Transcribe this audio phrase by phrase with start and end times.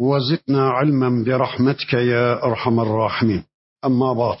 [0.00, 3.44] وزدنا علما برحمتك يا ارحم الراحمين
[3.84, 4.38] اما بعد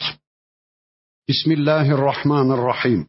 [1.28, 3.06] بسم الله الرحمن الرحيم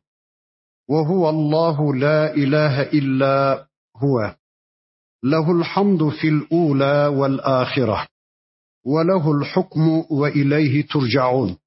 [0.90, 4.36] وهو الله لا اله الا هو
[5.24, 8.08] له الحمد في الاولى والاخره
[8.86, 11.58] وله الحكم واليه ترجعون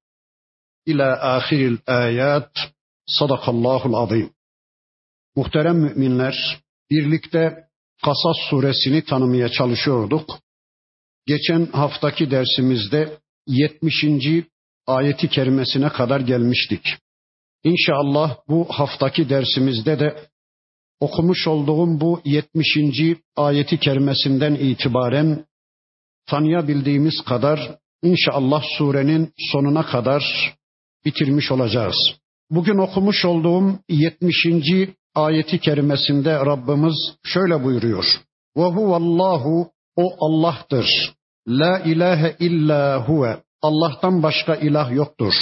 [0.87, 2.51] الى اخر الايات
[3.19, 4.29] صدق الله العظيم
[5.37, 6.61] Muhterem müminler,
[6.91, 7.67] birlikte
[8.05, 10.39] Kasas suresini tanımaya çalışıyorduk.
[11.26, 14.04] Geçen haftaki dersimizde 70.
[14.86, 16.82] ayeti kerimesine kadar gelmiştik.
[17.64, 20.16] İnşallah bu haftaki dersimizde de
[21.00, 23.16] okumuş olduğum bu 70.
[23.36, 25.46] ayeti kerimesinden itibaren
[26.26, 30.54] tanıyabildiğimiz kadar inşallah surenin sonuna kadar
[31.04, 31.96] bitirmiş olacağız.
[32.50, 34.46] Bugün okumuş olduğum 70.
[35.14, 38.04] ayeti kerimesinde Rabbimiz şöyle buyuruyor.
[38.56, 41.14] Ve huvallahu o Allah'tır.
[41.48, 43.42] La ilahe illa huve.
[43.62, 45.34] Allah'tan başka ilah yoktur.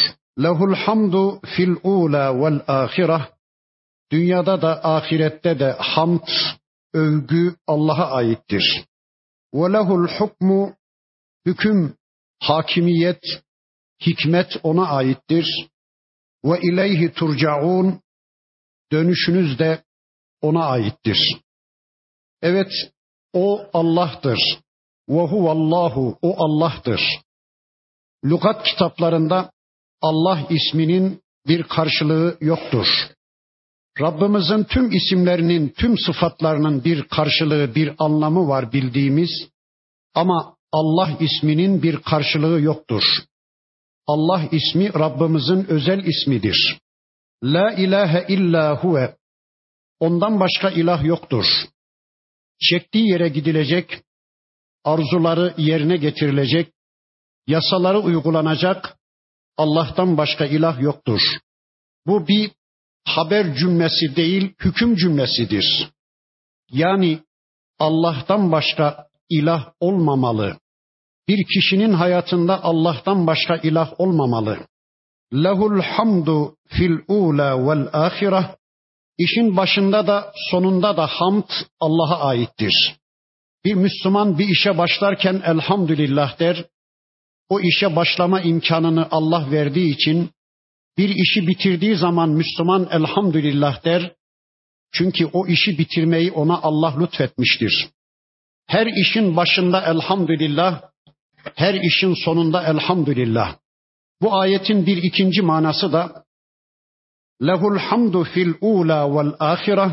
[0.43, 3.27] Lehul hamdu fil ula vel ahireh.
[4.13, 6.29] Dünyada da ahirette de hamd,
[6.95, 8.85] övgü Allah'a aittir.
[9.55, 10.77] Ve lehul hukmu
[11.47, 11.97] hüküm,
[12.41, 13.25] hakimiyet,
[14.07, 15.69] hikmet ona aittir.
[16.45, 18.01] Ve ileyhi turcaun
[18.93, 19.85] dönüşünüz de
[20.41, 21.41] ona aittir.
[22.43, 22.73] Evet
[23.33, 24.39] o Allah'tır.
[25.09, 27.01] Ve huvallahu o Allah'tır.
[28.25, 29.51] Lugat kitaplarında
[30.03, 32.87] Allah isminin bir karşılığı yoktur.
[34.01, 39.31] Rabbimizin tüm isimlerinin, tüm sıfatlarının bir karşılığı, bir anlamı var bildiğimiz
[40.15, 43.03] ama Allah isminin bir karşılığı yoktur.
[44.07, 46.79] Allah ismi Rabbimizin özel ismidir.
[47.45, 49.17] La ilahe illa huve.
[50.01, 51.45] Ondan başka ilah yoktur.
[52.61, 54.03] Çektiği yere gidilecek,
[54.85, 56.73] arzuları yerine getirilecek,
[57.47, 58.97] yasaları uygulanacak,
[59.57, 61.21] Allah'tan başka ilah yoktur.
[62.07, 62.51] Bu bir
[63.05, 65.91] haber cümlesi değil, hüküm cümlesidir.
[66.71, 67.21] Yani
[67.79, 70.59] Allah'tan başka ilah olmamalı.
[71.29, 74.59] Bir kişinin hayatında Allah'tan başka ilah olmamalı.
[75.35, 78.60] Lehul hamdu fil ula vel ahireh.
[79.19, 81.51] İşin başında da sonunda da hamd
[81.81, 82.97] Allah'a aittir.
[83.65, 86.65] Bir Müslüman bir işe başlarken elhamdülillah der.
[87.49, 90.31] O işe başlama imkanını Allah verdiği için
[90.99, 94.13] bir işi bitirdiği zaman Müslüman elhamdülillah der.
[94.93, 97.89] Çünkü o işi bitirmeyi ona Allah lütfetmiştir.
[98.67, 100.83] Her işin başında elhamdülillah,
[101.55, 103.57] her işin sonunda elhamdülillah.
[104.23, 106.20] Bu ayetin bir ikinci manası da
[107.42, 109.92] lehul hamdu fil ula vel ahireh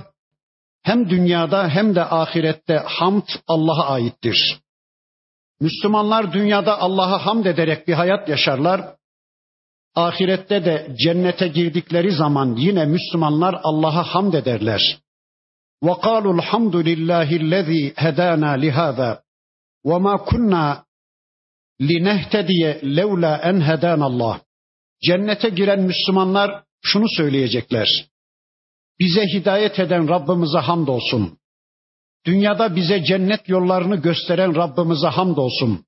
[0.83, 4.39] hem dünyada hem de ahirette hamd Allah'a aittir.
[5.61, 8.97] Müslümanlar dünyada Allah'a hamd ederek bir hayat yaşarlar.
[9.95, 14.99] Ahirette de cennete girdikleri zaman yine Müslümanlar Allah'a hamd ederler.
[15.87, 19.11] وَقَالُوا الْحَمْدُ لِلّٰهِ الَّذ۪ي هَدَانَا لِهَذَا
[19.91, 20.67] وَمَا كُنَّا
[21.91, 22.63] لِنَهْتَدِيَ
[22.99, 24.37] لَوْلَا اَنْ هَدَانَ اللّٰهِ
[25.07, 27.88] Cennete giren Müslümanlar şunu söyleyecekler.
[29.00, 31.38] Bize hidayet eden Rabbimize hamdolsun.
[32.26, 35.86] Dünyada bize cennet yollarını gösteren Rabbimize hamdolsun.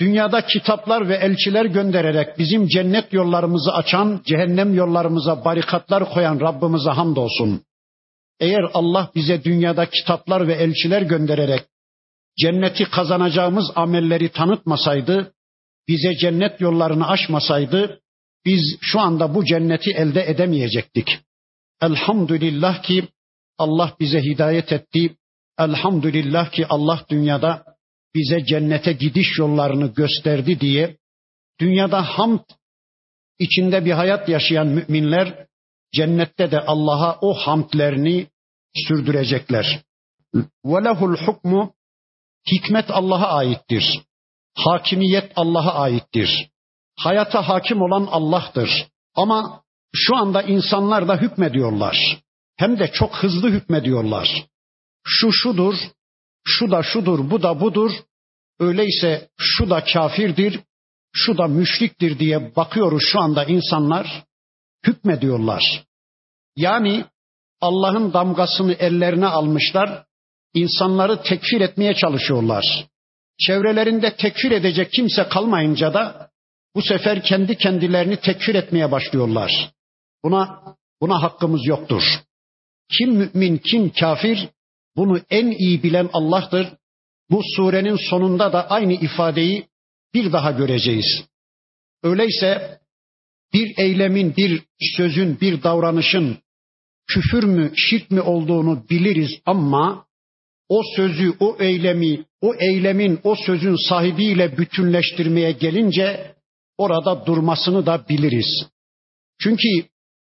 [0.00, 7.62] Dünyada kitaplar ve elçiler göndererek bizim cennet yollarımızı açan, cehennem yollarımıza barikatlar koyan Rabbimize hamdolsun.
[8.40, 11.62] Eğer Allah bize dünyada kitaplar ve elçiler göndererek
[12.38, 15.32] cenneti kazanacağımız amelleri tanıtmasaydı,
[15.88, 18.00] bize cennet yollarını açmasaydı,
[18.44, 21.18] biz şu anda bu cenneti elde edemeyecektik.
[21.82, 23.08] Elhamdülillah ki
[23.58, 25.16] Allah bize hidayet etti.
[25.58, 27.64] Elhamdülillah ki Allah dünyada
[28.14, 30.96] bize cennete gidiş yollarını gösterdi diye
[31.60, 32.44] dünyada hamd
[33.38, 35.46] içinde bir hayat yaşayan müminler
[35.92, 38.26] cennette de Allah'a o hamdlerini
[38.74, 39.82] sürdürecekler.
[40.64, 41.74] Ve lehul hukmu
[42.52, 44.00] hikmet Allah'a aittir.
[44.54, 46.50] Hakimiyet Allah'a aittir.
[46.98, 48.70] Hayata hakim olan Allah'tır.
[49.14, 49.62] Ama
[49.94, 52.18] şu anda insanlar da hükmediyorlar.
[52.56, 54.28] Hem de çok hızlı hükmediyorlar.
[55.04, 55.74] Şu şudur,
[56.46, 57.90] şu da şudur, bu da budur.
[58.60, 60.60] öyleyse şu da kafirdir,
[61.12, 64.24] şu da müşriktir diye bakıyoruz şu anda insanlar
[64.86, 65.84] hükmediyorlar.
[66.56, 67.04] Yani
[67.60, 70.04] Allah'ın damgasını ellerine almışlar,
[70.54, 72.86] insanları tekfir etmeye çalışıyorlar.
[73.46, 76.27] Çevrelerinde tekfir edecek kimse kalmayınca da
[76.74, 79.72] bu sefer kendi kendilerini tekfir etmeye başlıyorlar.
[80.24, 80.62] Buna
[81.00, 82.02] buna hakkımız yoktur.
[82.98, 84.48] Kim mümin, kim kafir
[84.96, 86.68] bunu en iyi bilen Allah'tır.
[87.30, 89.66] Bu surenin sonunda da aynı ifadeyi
[90.14, 91.24] bir daha göreceğiz.
[92.02, 92.80] Öyleyse
[93.52, 94.62] bir eylemin, bir
[94.96, 96.38] sözün, bir davranışın
[97.08, 100.06] küfür mü, şirk mi olduğunu biliriz ama
[100.68, 106.34] o sözü, o eylemi, o eylemin, o sözün sahibiyle bütünleştirmeye gelince
[106.78, 108.66] orada durmasını da biliriz.
[109.40, 109.68] Çünkü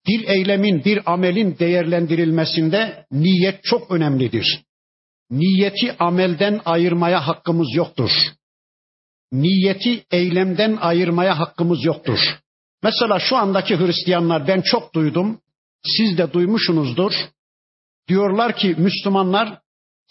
[0.09, 4.65] bir eylemin, bir amelin değerlendirilmesinde niyet çok önemlidir.
[5.31, 8.11] Niyeti amelden ayırmaya hakkımız yoktur.
[9.33, 12.19] Niyeti eylemden ayırmaya hakkımız yoktur.
[12.83, 15.41] Mesela şu andaki Hristiyanlar ben çok duydum.
[15.83, 17.13] Siz de duymuşsunuzdur.
[18.09, 19.59] Diyorlar ki Müslümanlar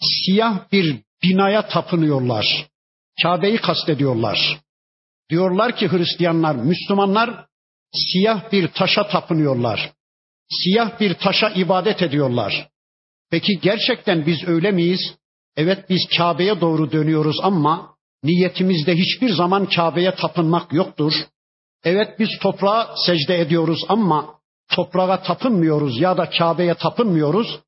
[0.00, 2.66] siyah bir binaya tapınıyorlar.
[3.22, 4.60] Kabe'yi kastediyorlar.
[5.30, 7.46] Diyorlar ki Hristiyanlar, Müslümanlar
[7.92, 9.92] siyah bir taşa tapınıyorlar.
[10.50, 12.68] Siyah bir taşa ibadet ediyorlar.
[13.30, 15.00] Peki gerçekten biz öyle miyiz?
[15.56, 21.12] Evet biz Kabe'ye doğru dönüyoruz ama niyetimizde hiçbir zaman Kabe'ye tapınmak yoktur.
[21.84, 24.34] Evet biz toprağa secde ediyoruz ama
[24.74, 27.60] toprağa tapınmıyoruz ya da Kabe'ye tapınmıyoruz.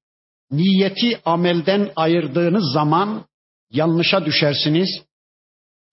[0.50, 3.24] Niyeti amelden ayırdığınız zaman
[3.70, 4.88] yanlışa düşersiniz.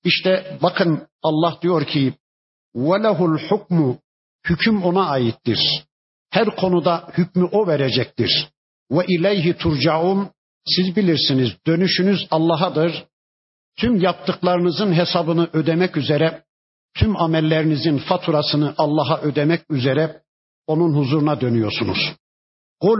[0.07, 2.13] İşte bakın Allah diyor ki
[2.75, 3.99] velehul hukmu
[4.49, 5.59] hüküm ona aittir.
[6.29, 8.49] Her konuda hükmü o verecektir.
[8.91, 10.29] Ve ileyhi turcaun
[10.65, 13.05] siz bilirsiniz dönüşünüz Allah'adır.
[13.79, 16.43] Tüm yaptıklarınızın hesabını ödemek üzere,
[16.95, 20.21] tüm amellerinizin faturasını Allah'a ödemek üzere
[20.67, 22.15] onun huzuruna dönüyorsunuz.
[22.79, 22.99] Kul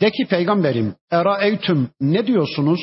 [0.00, 2.80] de ki peygamberim eraeytüm ne diyorsunuz?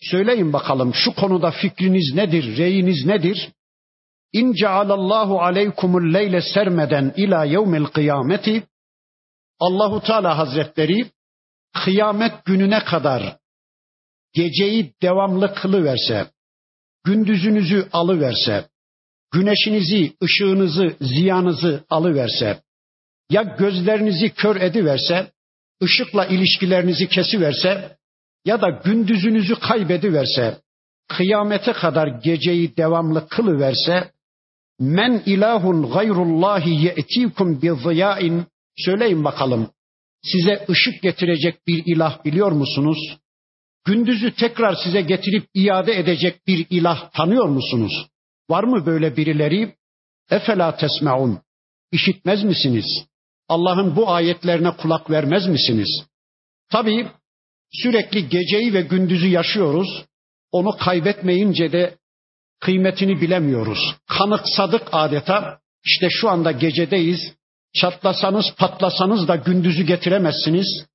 [0.00, 3.48] Söyleyin bakalım şu konuda fikriniz nedir, reyiniz nedir?
[4.32, 8.62] İn cealallahu aleykumul leyle sermeden ila yevmil kıyameti
[9.60, 11.06] Allahu Teala Hazretleri
[11.84, 13.36] kıyamet gününe kadar
[14.34, 16.26] geceyi devamlı kılıverse,
[17.04, 18.68] gündüzünüzü alıverse,
[19.32, 22.62] güneşinizi, ışığınızı, ziyanızı alıverse,
[23.30, 25.32] ya gözlerinizi kör ediverse,
[25.82, 27.96] ışıkla ilişkilerinizi kesiverse
[28.46, 30.58] ya da gündüzünüzü kaybediverse,
[31.08, 34.10] kıyamete kadar geceyi devamlı kılıverse,
[34.80, 38.46] men ilahun gayrullahi ye'tikum bi ziyain
[38.76, 39.70] söyleyin bakalım.
[40.22, 42.98] Size ışık getirecek bir ilah biliyor musunuz?
[43.84, 48.06] Gündüzü tekrar size getirip iade edecek bir ilah tanıyor musunuz?
[48.50, 49.74] Var mı böyle birileri?
[50.30, 51.40] Efela tesmeun.
[51.92, 53.06] İşitmez misiniz?
[53.48, 56.04] Allah'ın bu ayetlerine kulak vermez misiniz?
[56.70, 57.06] Tabii
[57.82, 60.04] sürekli geceyi ve gündüzü yaşıyoruz.
[60.52, 61.96] Onu kaybetmeyince de
[62.60, 63.94] kıymetini bilemiyoruz.
[64.08, 65.58] Kanıksadık adeta.
[65.84, 67.20] İşte şu anda gecedeyiz.
[67.74, 70.86] Çatlasanız patlasanız da gündüzü getiremezsiniz.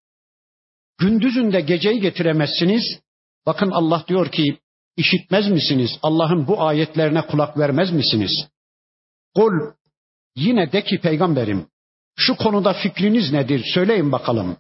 [0.98, 3.00] Gündüzün de geceyi getiremezsiniz.
[3.45, 4.57] Bakın Allah diyor ki
[4.98, 6.00] işitmez misiniz?
[6.04, 8.48] Allah'ın bu ayetlerine kulak vermez misiniz?
[9.35, 9.52] Kul
[10.35, 11.68] yine de ki peygamberim
[12.16, 13.66] şu konuda fikriniz nedir?
[13.73, 14.57] Söyleyin bakalım.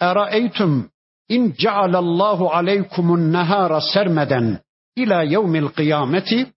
[0.00, 0.90] Eraeytum
[1.28, 4.58] in cealallahu aleykumun nehara sermeden
[4.96, 6.52] ila yevmil kıyameti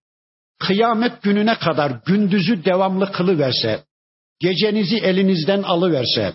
[0.58, 3.84] kıyamet gününe kadar gündüzü devamlı kılıverse,
[4.40, 6.34] gecenizi elinizden alıverse,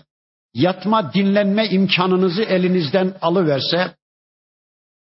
[0.54, 3.94] yatma dinlenme imkanınızı elinizden alıverse,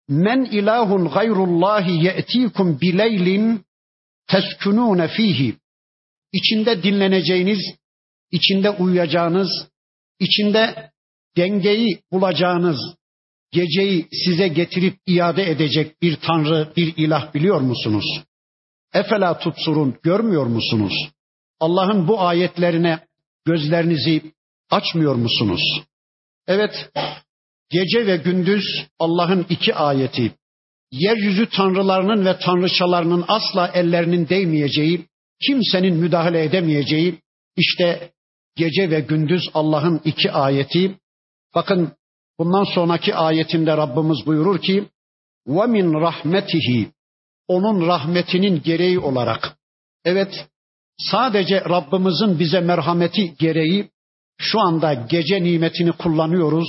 [0.08, 3.64] men ilahun gayrullahi ye'tikum bileylin
[4.26, 5.56] teskunune fihi
[6.32, 7.58] içinde dinleneceğiniz,
[8.30, 9.68] içinde uyuyacağınız,
[10.18, 10.90] içinde
[11.36, 12.76] dengeyi bulacağınız,
[13.52, 18.04] geceyi size getirip iade edecek bir tanrı, bir ilah biliyor musunuz?
[18.94, 20.92] Efela tutsurun görmüyor musunuz?
[21.60, 22.98] Allah'ın bu ayetlerine
[23.44, 24.22] gözlerinizi
[24.70, 25.82] açmıyor musunuz?
[26.46, 26.90] Evet,
[27.70, 28.64] gece ve gündüz
[28.98, 30.32] Allah'ın iki ayeti.
[30.92, 35.06] Yeryüzü tanrılarının ve tanrıçalarının asla ellerinin değmeyeceği,
[35.46, 37.18] kimsenin müdahale edemeyeceği,
[37.56, 38.10] işte
[38.56, 40.98] gece ve gündüz Allah'ın iki ayeti.
[41.54, 41.92] Bakın
[42.40, 44.88] Bundan sonraki ayetinde Rabbimiz buyurur ki
[45.46, 46.92] ve min rahmetihi
[47.48, 49.56] onun rahmetinin gereği olarak.
[50.04, 50.48] Evet
[50.98, 53.90] sadece Rabbimizin bize merhameti gereği
[54.38, 56.68] şu anda gece nimetini kullanıyoruz.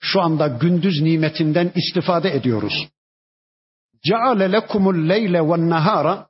[0.00, 2.88] Şu anda gündüz nimetinden istifade ediyoruz.
[4.04, 6.28] Ceale lekumul leyle ve nehara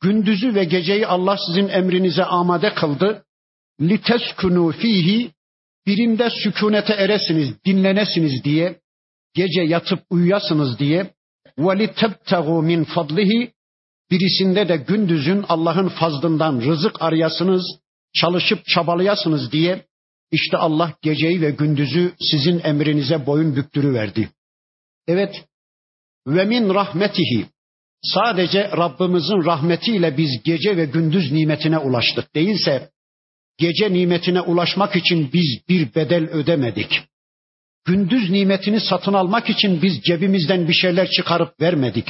[0.00, 3.24] gündüzü ve geceyi Allah sizin emrinize amade kıldı.
[3.80, 5.34] Liteskunu fihi
[5.86, 8.80] birinde sükunete eresiniz, dinlenesiniz diye,
[9.34, 11.10] gece yatıp uyuyasınız diye
[11.58, 13.52] litebtegu min fadlihi
[14.10, 17.64] birisinde de gündüzün Allah'ın fazlından rızık arayasınız,
[18.14, 19.84] çalışıp çabalayasınız diye
[20.32, 24.28] işte Allah geceyi ve gündüzü sizin emrinize boyun büktürüverdi.
[25.08, 25.44] Evet,
[26.26, 27.46] ve min rahmetihi
[28.02, 32.34] sadece Rabbimizin rahmetiyle biz gece ve gündüz nimetine ulaştık.
[32.34, 32.90] Değilse
[33.58, 37.02] gece nimetine ulaşmak için biz bir bedel ödemedik.
[37.84, 42.08] Gündüz nimetini satın almak için biz cebimizden bir şeyler çıkarıp vermedik.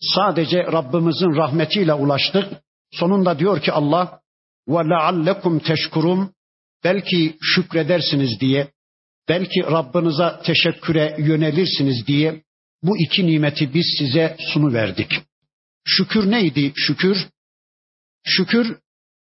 [0.00, 2.48] Sadece Rabbimizin rahmetiyle ulaştık.
[2.92, 4.20] Sonunda diyor ki Allah
[4.68, 6.32] ve leallekum teşkurum
[6.84, 8.68] belki şükredersiniz diye,
[9.28, 12.42] belki Rabbinize teşekküre yönelirsiniz diye
[12.82, 15.12] bu iki nimeti biz size sunu verdik.
[15.84, 16.72] Şükür neydi?
[16.76, 17.28] Şükür
[18.24, 18.78] şükür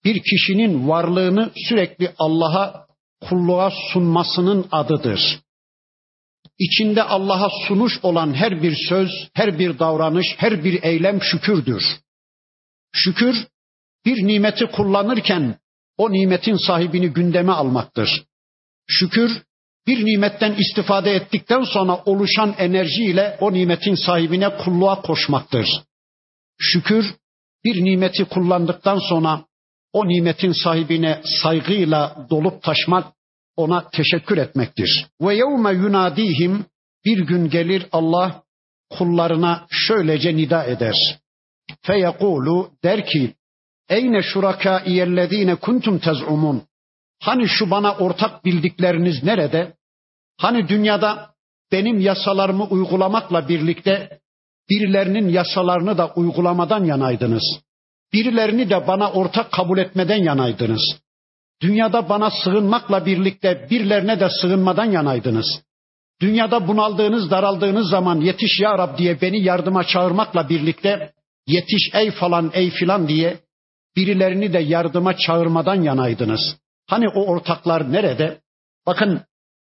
[0.06, 2.86] bir kişinin varlığını sürekli Allah'a
[3.28, 5.40] kulluğa sunmasının adıdır.
[6.58, 11.82] İçinde Allah'a sunuş olan her bir söz, her bir davranış, her bir eylem şükürdür.
[12.92, 13.46] Şükür
[14.04, 15.58] bir nimeti kullanırken
[15.98, 18.24] o nimetin sahibini gündeme almaktır.
[18.86, 19.42] Şükür
[19.86, 25.66] bir nimetten istifade ettikten sonra oluşan enerjiyle o nimetin sahibine kulluğa koşmaktır.
[26.58, 27.14] Şükür
[27.64, 29.44] bir nimeti kullandıktan sonra
[29.96, 33.06] o nimetin sahibine saygıyla dolup taşmak,
[33.56, 35.06] ona teşekkür etmektir.
[35.20, 36.66] Ve yevme yunadihim
[37.04, 38.42] bir gün gelir Allah
[38.90, 41.18] kullarına şöylece nida eder.
[41.82, 43.34] Feyekulu der ki
[43.88, 46.62] Eyne şurakâiyellezîne kuntum tez'umun.
[47.22, 49.74] Hani şu bana ortak bildikleriniz nerede?
[50.40, 51.30] Hani dünyada
[51.72, 54.20] benim yasalarımı uygulamakla birlikte
[54.70, 57.65] birilerinin yasalarını da uygulamadan yanaydınız.
[58.12, 60.82] Birilerini de bana ortak kabul etmeden yanaydınız.
[61.62, 65.62] Dünyada bana sığınmakla birlikte birilerine de sığınmadan yanaydınız.
[66.20, 71.12] Dünyada bunaldığınız, daraldığınız zaman yetiş ya Rab diye beni yardıma çağırmakla birlikte
[71.46, 73.40] yetiş ey falan ey filan diye
[73.96, 76.56] birilerini de yardıma çağırmadan yanaydınız.
[76.86, 78.40] Hani o ortaklar nerede?
[78.86, 79.20] Bakın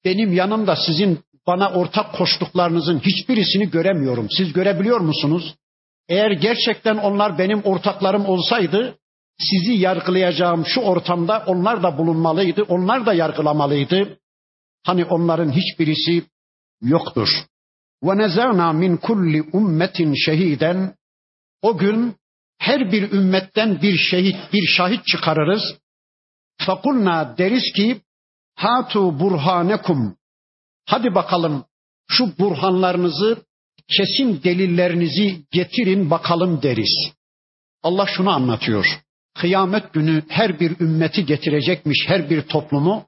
[0.05, 4.27] benim yanımda sizin bana ortak koştuklarınızın hiçbirisini göremiyorum.
[4.29, 5.55] Siz görebiliyor musunuz?
[6.11, 8.97] Eğer gerçekten onlar benim ortaklarım olsaydı
[9.39, 14.19] sizi yargılayacağım şu ortamda onlar da bulunmalıydı, onlar da yargılamalıydı.
[14.85, 16.23] Hani onların hiçbirisi
[16.81, 17.27] yoktur.
[18.03, 20.95] Ve nezana min kulli ummetin şehiden
[21.61, 22.15] o gün
[22.57, 25.63] her bir ümmetten bir şehit, bir şahit çıkarırız.
[26.57, 28.01] Fakulna deriz ki
[28.55, 30.17] hatu burhanekum.
[30.85, 31.65] Hadi bakalım
[32.09, 33.37] şu burhanlarınızı,
[33.97, 37.11] kesin delillerinizi getirin bakalım deriz.
[37.83, 38.85] Allah şunu anlatıyor.
[39.35, 43.05] Kıyamet günü her bir ümmeti getirecekmiş her bir toplumu.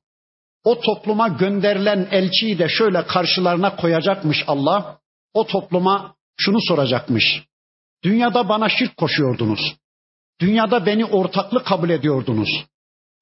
[0.63, 4.99] O topluma gönderilen elçiyi de şöyle karşılarına koyacakmış Allah.
[5.33, 7.23] O topluma şunu soracakmış.
[8.03, 9.75] Dünyada bana şirk koşuyordunuz.
[10.41, 12.65] Dünyada beni ortaklı kabul ediyordunuz.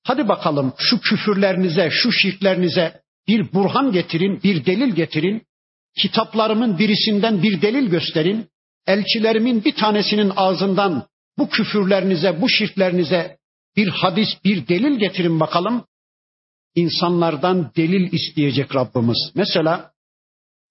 [0.04, 5.44] Hadi bakalım şu küfürlerinize, şu şirklerinize bir burhan getirin, bir delil getirin.
[5.98, 8.48] Kitaplarımın birisinden bir delil gösterin.
[8.88, 11.08] Elçilerimin bir tanesinin ağzından
[11.38, 13.38] bu küfürlerinize, bu şirklerinize
[13.76, 15.86] bir hadis, bir delil getirin bakalım.
[16.76, 19.32] İnsanlardan delil isteyecek Rabbimiz.
[19.36, 19.92] Mesela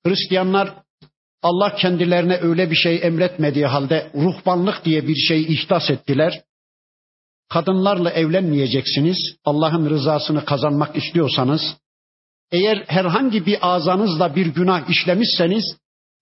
[0.06, 0.74] Hristiyanlar
[1.42, 6.42] Allah kendilerine öyle bir şey emretmediği halde ruhbanlık diye bir şey ihdas ettiler.
[7.48, 9.18] Kadınlarla evlenmeyeceksiniz.
[9.44, 11.60] Allah'ın rızasını kazanmak istiyorsanız,
[12.52, 15.76] eğer herhangi bir azanızla bir günah işlemişseniz,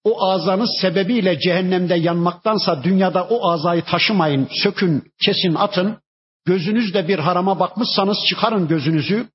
[0.05, 5.99] o azanız sebebiyle cehennemde yanmaktansa dünyada o azayı taşımayın, sökün, kesin, atın.
[6.47, 9.29] Gözünüzde bir harama bakmışsanız çıkarın gözünüzü.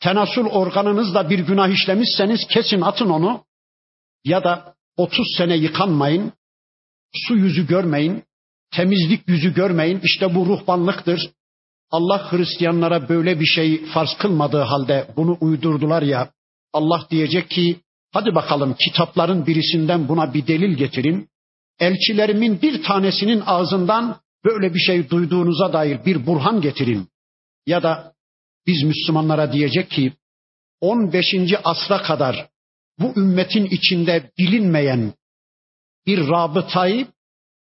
[0.00, 3.44] Tenasül organınızla bir günah işlemişseniz kesin atın onu.
[4.24, 6.32] Ya da 30 sene yıkanmayın,
[7.14, 8.24] su yüzü görmeyin,
[8.70, 10.00] temizlik yüzü görmeyin.
[10.04, 11.30] İşte bu ruhbanlıktır.
[11.90, 16.30] Allah Hristiyanlara böyle bir şey farz kılmadığı halde bunu uydurdular ya.
[16.72, 17.80] Allah diyecek ki
[18.12, 21.28] hadi bakalım kitapların birisinden buna bir delil getirin.
[21.78, 27.08] Elçilerimin bir tanesinin ağzından böyle bir şey duyduğunuza dair bir burhan getirin.
[27.66, 28.12] Ya da
[28.66, 30.12] biz Müslümanlara diyecek ki
[30.80, 31.34] 15.
[31.64, 32.48] asra kadar
[32.98, 35.12] bu ümmetin içinde bilinmeyen
[36.06, 37.06] bir rabıtayı,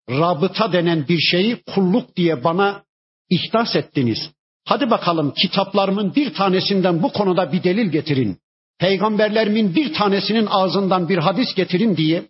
[0.09, 2.84] rabıta denen bir şeyi kulluk diye bana
[3.29, 4.17] ihdas ettiniz.
[4.65, 8.37] Hadi bakalım kitaplarımın bir tanesinden bu konuda bir delil getirin.
[8.79, 12.25] Peygamberlerimin bir tanesinin ağzından bir hadis getirin diye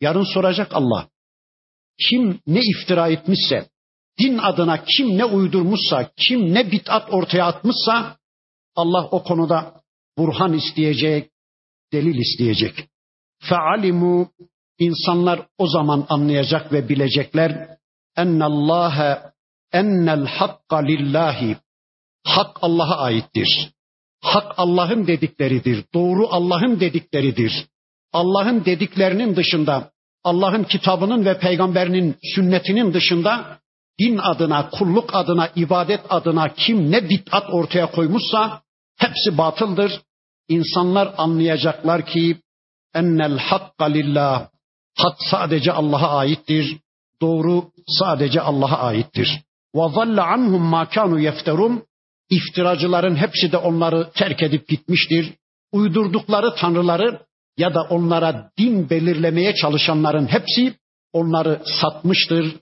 [0.00, 1.08] yarın soracak Allah.
[2.08, 3.68] kim ne iftira etmişse,
[4.18, 8.16] din adına kim ne uydurmuşsa, kim ne bitat ortaya atmışsa
[8.76, 9.80] Allah o konuda
[10.18, 11.30] burhan isteyecek,
[11.92, 12.88] delil isteyecek.
[13.40, 14.28] Fealimu
[14.78, 17.68] insanlar o zaman anlayacak ve bilecekler
[18.16, 19.31] ennallâhe
[19.72, 21.56] ennel hakka lillahi
[22.24, 23.70] hak Allah'a aittir.
[24.20, 25.84] Hak Allah'ın dedikleridir.
[25.94, 27.66] Doğru Allah'ın dedikleridir.
[28.12, 29.90] Allah'ın dediklerinin dışında,
[30.24, 33.58] Allah'ın kitabının ve peygamberinin sünnetinin dışında
[34.00, 38.62] din adına, kulluk adına, ibadet adına kim ne bid'at ortaya koymuşsa
[38.98, 40.00] hepsi batıldır.
[40.48, 42.36] İnsanlar anlayacaklar ki
[42.94, 44.48] ennel hakka lillah.
[44.96, 46.76] Hak sadece Allah'a aittir.
[47.20, 49.42] Doğru sadece Allah'a aittir.
[49.74, 51.82] Zalle anhum ma kanu yefterun.
[52.30, 55.34] İftiracıların hepsi de onları terk edip gitmiştir.
[55.72, 57.20] Uydurdukları tanrıları
[57.56, 60.74] ya da onlara din belirlemeye çalışanların hepsi
[61.12, 62.56] onları satmıştır.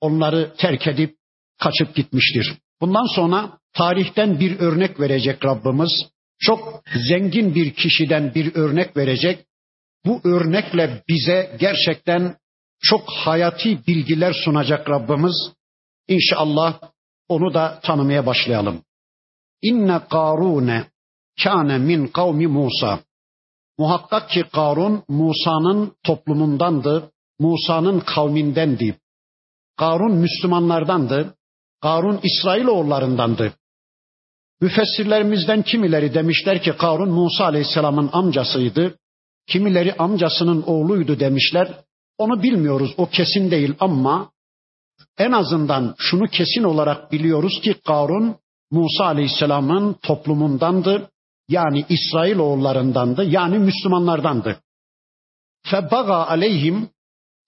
[0.00, 1.16] Onları terk edip
[1.60, 2.54] kaçıp gitmiştir.
[2.80, 5.90] Bundan sonra tarihten bir örnek verecek Rabbimiz.
[6.38, 9.44] Çok zengin bir kişiden bir örnek verecek.
[10.06, 12.36] Bu örnekle bize gerçekten
[12.82, 15.52] çok hayati bilgiler sunacak Rabbimiz.
[16.08, 16.80] İnşallah
[17.28, 18.82] onu da tanımaya başlayalım.
[19.62, 20.84] İnne Karune
[21.42, 23.00] kâne min kavmi Musa.
[23.78, 28.98] Muhakkak ki Karun Musa'nın toplumundandı, Musa'nın kavmindendi.
[29.76, 31.34] Karun Müslümanlardandı,
[31.80, 33.52] Karun İsrailoğullarındandı.
[34.60, 38.98] Müfessirlerimizden kimileri demişler ki Karun Musa Aleyhisselam'ın amcasıydı.
[39.46, 41.84] Kimileri amcasının oğluydu demişler.
[42.18, 44.32] Onu bilmiyoruz, o kesin değil ama
[45.18, 48.36] en azından şunu kesin olarak biliyoruz ki Karun
[48.70, 51.10] Musa Aleyhisselam'ın toplumundandı.
[51.48, 53.24] Yani İsrail oğullarındandı.
[53.24, 54.60] Yani Müslümanlardandı.
[55.66, 56.88] Febaga aleyhim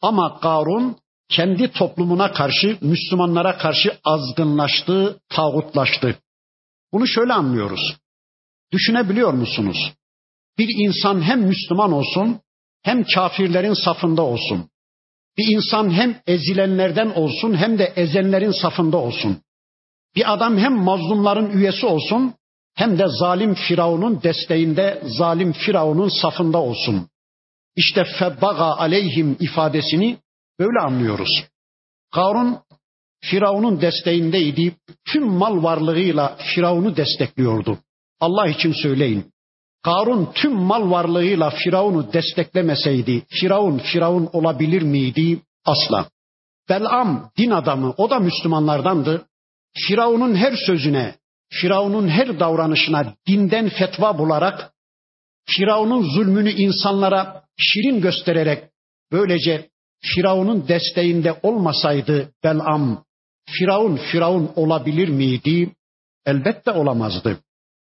[0.03, 0.97] ama Karun
[1.29, 6.19] kendi toplumuna karşı, Müslümanlara karşı azgınlaştı, tağutlaştı.
[6.93, 7.97] Bunu şöyle anlıyoruz.
[8.73, 9.93] Düşünebiliyor musunuz?
[10.59, 12.41] Bir insan hem Müslüman olsun,
[12.83, 14.71] hem kafirlerin safında olsun.
[15.39, 19.41] Bir insan hem ezilenlerden olsun, hem de ezenlerin safında olsun.
[20.17, 22.35] Bir adam hem mazlumların üyesi olsun,
[22.75, 27.09] hem de zalim Firavun'un desteğinde, zalim Firavun'un safında olsun.
[27.77, 30.19] İşte febbaga aleyhim ifadesini
[30.59, 31.45] böyle anlıyoruz.
[32.15, 32.59] Karun
[33.21, 34.77] Firavun'un desteğindeydi.
[35.13, 37.79] Tüm mal varlığıyla Firavun'u destekliyordu.
[38.21, 39.33] Allah için söyleyin.
[39.87, 45.43] Karun tüm mal varlığıyla Firavun'u desteklemeseydi Firavun Firavun olabilir miydi?
[45.65, 46.09] Asla.
[46.69, 49.27] Belam din adamı o da Müslümanlardandı.
[49.89, 51.15] Firavun'un her sözüne,
[51.51, 54.73] Firavun'un her davranışına dinden fetva bularak
[55.49, 58.65] Firavun'un zulmünü insanlara şirin göstererek
[59.13, 59.69] böylece
[60.03, 63.05] Firavun'un desteğinde olmasaydı Belam,
[63.51, 65.73] Firavun Firavun olabilir miydi?
[66.27, 67.39] Elbette olamazdı.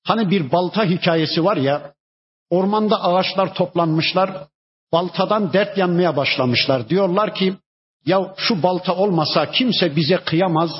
[0.08, 1.93] Hani bir balta hikayesi var ya,
[2.50, 4.48] ormanda ağaçlar toplanmışlar,
[4.91, 6.89] baltadan dert yanmaya başlamışlar.
[6.89, 7.54] Diyorlar ki,
[8.06, 10.72] ya şu balta olmasa kimse bize kıyamaz,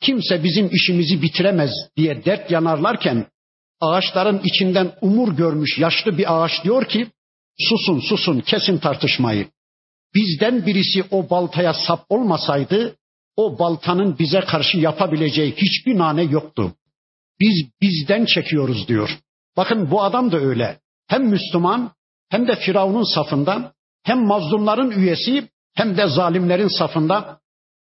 [0.00, 3.26] kimse bizim işimizi bitiremez diye dert yanarlarken,
[3.80, 7.06] ağaçların içinden umur görmüş yaşlı bir ağaç diyor ki,
[7.58, 9.48] susun susun kesin tartışmayı.
[10.14, 12.96] Bizden birisi o baltaya sap olmasaydı,
[13.36, 16.72] o baltanın bize karşı yapabileceği hiçbir nane yoktu.
[17.42, 19.18] Biz bizden çekiyoruz diyor.
[19.56, 20.80] Bakın bu adam da öyle.
[21.06, 21.92] Hem Müslüman
[22.28, 27.40] hem de Firavun'un safından hem mazlumların üyesi hem de zalimlerin safında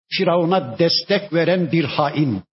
[0.09, 2.43] Firavun'a destek veren bir hain.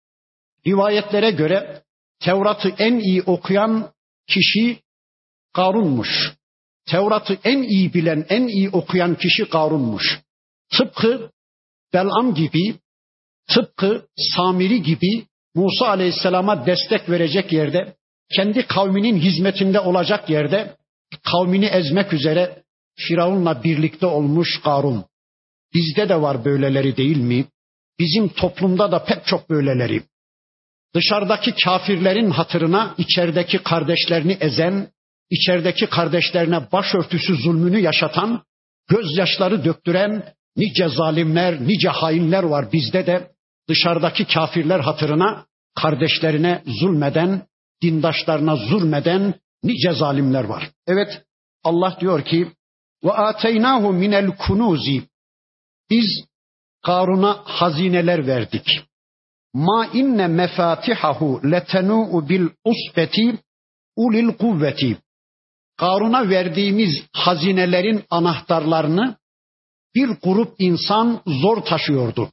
[0.66, 1.82] Rivayetlere göre
[2.20, 3.92] Tevrat'ı en iyi okuyan
[4.28, 4.78] kişi
[5.52, 6.32] Karun'muş.
[6.86, 10.20] Tevrat'ı en iyi bilen, en iyi okuyan kişi Karun'muş.
[10.78, 11.30] Tıpkı
[11.92, 12.74] Belam gibi,
[13.54, 17.94] tıpkı Samiri gibi Musa Aleyhisselam'a destek verecek yerde,
[18.36, 20.76] kendi kavminin hizmetinde olacak yerde,
[21.32, 22.62] kavmini ezmek üzere
[22.96, 25.04] Firavun'la birlikte olmuş Karun.
[25.74, 27.44] Bizde de var böyleleri değil mi?
[27.98, 30.02] Bizim toplumda da pek çok böyleleri.
[30.94, 34.88] Dışarıdaki kafirlerin hatırına içerideki kardeşlerini ezen,
[35.30, 38.44] içerideki kardeşlerine başörtüsü zulmünü yaşatan,
[38.88, 43.33] gözyaşları döktüren nice zalimler, nice hainler var bizde de
[43.68, 47.46] dışarıdaki kafirler hatırına kardeşlerine zulmeden,
[47.82, 50.70] dindaşlarına zulmeden nice zalimler var.
[50.86, 51.22] Evet
[51.64, 52.52] Allah diyor ki
[53.04, 55.02] ve ateynahu minel kunuzi
[55.90, 56.24] biz
[56.82, 58.80] Karun'a hazineler verdik.
[59.54, 63.38] Ma inne mefatihahu letenu bil usbeti
[63.96, 64.98] ulil kuvveti.
[65.76, 69.16] Karun'a verdiğimiz hazinelerin anahtarlarını
[69.94, 72.30] bir grup insan zor taşıyordu.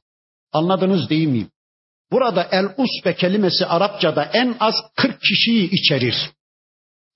[0.52, 1.46] Anladınız değil mi?
[2.12, 6.30] Burada el usbe kelimesi Arapçada en az 40 kişiyi içerir.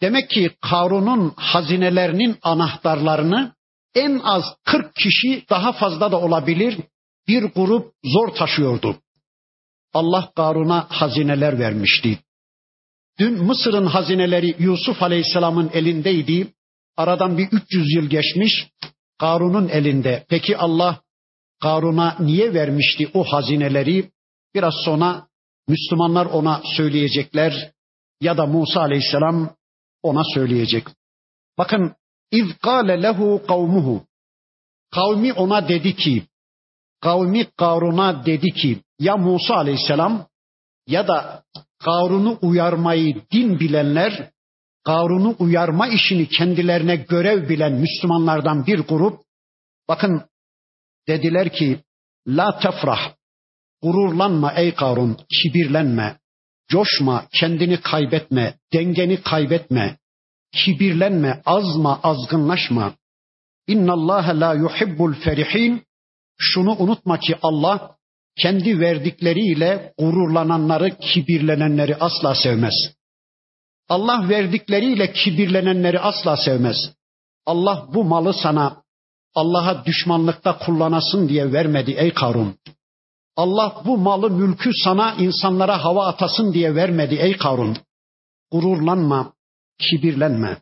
[0.01, 3.55] Demek ki Karun'un hazinelerinin anahtarlarını
[3.95, 6.79] en az 40 kişi daha fazla da olabilir
[7.29, 8.97] bir grup zor taşıyordu.
[9.95, 12.19] Allah Karun'a hazineler vermişti.
[13.19, 16.53] Dün Mısır'ın hazineleri Yusuf Aleyhisselam'ın elindeydi.
[16.97, 18.67] Aradan bir 300 yıl geçmiş.
[19.19, 20.27] Karun'un elinde.
[20.29, 21.01] Peki Allah
[21.63, 24.11] Karun'a niye vermişti o hazineleri?
[24.55, 25.27] Biraz sonra
[25.69, 27.73] Müslümanlar ona söyleyecekler
[28.21, 29.57] ya da Musa Aleyhisselam
[30.03, 30.87] ona söyleyecek.
[31.59, 31.97] Bakın
[32.31, 34.05] İz kâle lehu kavmuhu.
[34.91, 36.23] Kavmi ona dedi ki,
[37.01, 40.27] kavmi Karun'a dedi ki, ya Musa aleyhisselam
[40.87, 41.43] ya da
[41.79, 44.31] Karun'u uyarmayı din bilenler,
[44.85, 49.21] Karun'u uyarma işini kendilerine görev bilen Müslümanlardan bir grup,
[49.89, 50.23] bakın
[51.09, 51.79] dediler ki,
[52.27, 53.03] la tefrah,
[53.83, 56.19] gururlanma ey Karun, kibirlenme,
[56.69, 59.97] coşma, kendini kaybetme, dengeni kaybetme,
[60.53, 62.95] kibirlenme, azma, azgınlaşma.
[63.67, 65.83] İnna Allah la yuhibbul ferihin.
[66.39, 67.97] Şunu unutma ki Allah
[68.37, 72.75] kendi verdikleriyle gururlananları, kibirlenenleri asla sevmez.
[73.89, 76.77] Allah verdikleriyle kibirlenenleri asla sevmez.
[77.47, 78.83] Allah bu malı sana
[79.36, 82.56] Allah'a düşmanlıkta kullanasın diye vermedi ey Karun.
[83.36, 87.78] Allah bu malı mülkü sana insanlara hava atasın diye vermedi ey Karun.
[88.52, 89.34] Gururlanma,
[89.80, 90.58] kibirlenme.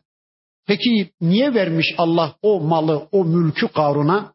[0.66, 4.32] Peki niye vermiş Allah o malı, o mülkü Karun'a?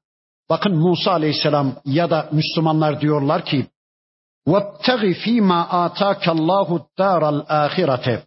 [0.49, 3.65] Bakın Musa aleyhisselam ya da Müslümanlar diyorlar ki
[4.47, 8.19] وَابْتَغِ ف۪ي مَا آتَاكَ اللّٰهُ الدَّارَ الْآخِرَةِ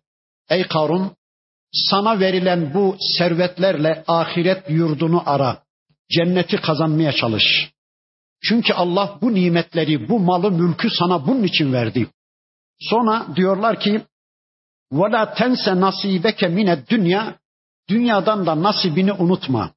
[0.51, 1.11] Ey Karun
[1.73, 5.62] sana verilen bu servetlerle ahiret yurdunu ara.
[6.13, 7.71] Cenneti kazanmaya çalış.
[8.43, 12.07] Çünkü Allah bu nimetleri, bu malı, mülkü sana bunun için verdi.
[12.81, 14.03] Sonra diyorlar ki
[14.93, 17.39] وَلَا تَنْسَ نَصِيبَكَ مِنَ dünya
[17.89, 19.71] Dünyadan da nasibini unutma.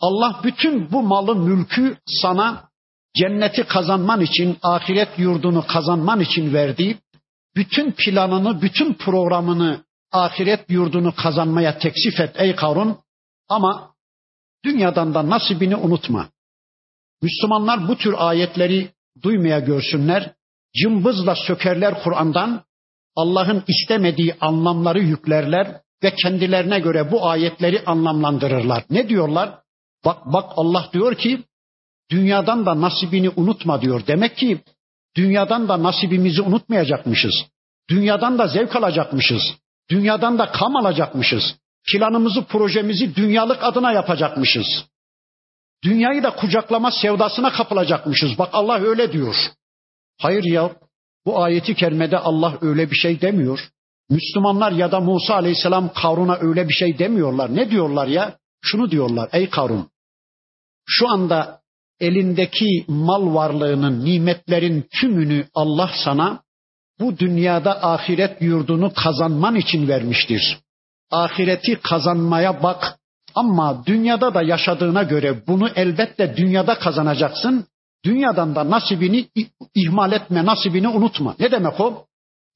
[0.00, 2.68] Allah bütün bu malı, mülkü sana
[3.14, 6.98] cenneti kazanman için, ahiret yurdunu kazanman için verdi.
[7.56, 12.98] Bütün planını, bütün programını ahiret yurdunu kazanmaya teksif et ey Karun.
[13.48, 13.94] Ama
[14.65, 16.29] dünyadan da nasibini unutma.
[17.21, 18.89] Müslümanlar bu tür ayetleri
[19.23, 20.33] duymaya görsünler.
[20.83, 22.63] Cımbızla sökerler Kur'an'dan.
[23.15, 28.83] Allah'ın istemediği anlamları yüklerler ve kendilerine göre bu ayetleri anlamlandırırlar.
[28.89, 29.59] Ne diyorlar?
[30.05, 31.43] Bak bak Allah diyor ki
[32.11, 34.07] dünyadan da nasibini unutma diyor.
[34.07, 34.61] Demek ki
[35.15, 37.33] dünyadan da nasibimizi unutmayacakmışız.
[37.89, 39.41] Dünyadan da zevk alacakmışız.
[39.89, 41.58] Dünyadan da kam alacakmışız.
[41.91, 44.85] Planımızı, projemizi dünyalık adına yapacakmışız.
[45.83, 48.37] Dünyayı da kucaklama sevdasına kapılacakmışız.
[48.37, 49.35] Bak Allah öyle diyor.
[50.21, 50.71] Hayır ya
[51.25, 53.69] bu ayeti kerimede Allah öyle bir şey demiyor.
[54.09, 57.55] Müslümanlar ya da Musa aleyhisselam Karun'a öyle bir şey demiyorlar.
[57.55, 58.37] Ne diyorlar ya?
[58.61, 59.89] Şunu diyorlar ey Karun.
[60.87, 61.61] Şu anda
[61.99, 66.43] elindeki mal varlığının, nimetlerin tümünü Allah sana
[66.99, 70.59] bu dünyada ahiret yurdunu kazanman için vermiştir.
[71.11, 72.99] Ahireti kazanmaya bak
[73.35, 77.65] ama dünyada da yaşadığına göre bunu elbette dünyada kazanacaksın.
[78.05, 79.29] Dünyadan da nasibini
[79.75, 81.35] ihmal etme, nasibini unutma.
[81.39, 82.05] Ne demek o?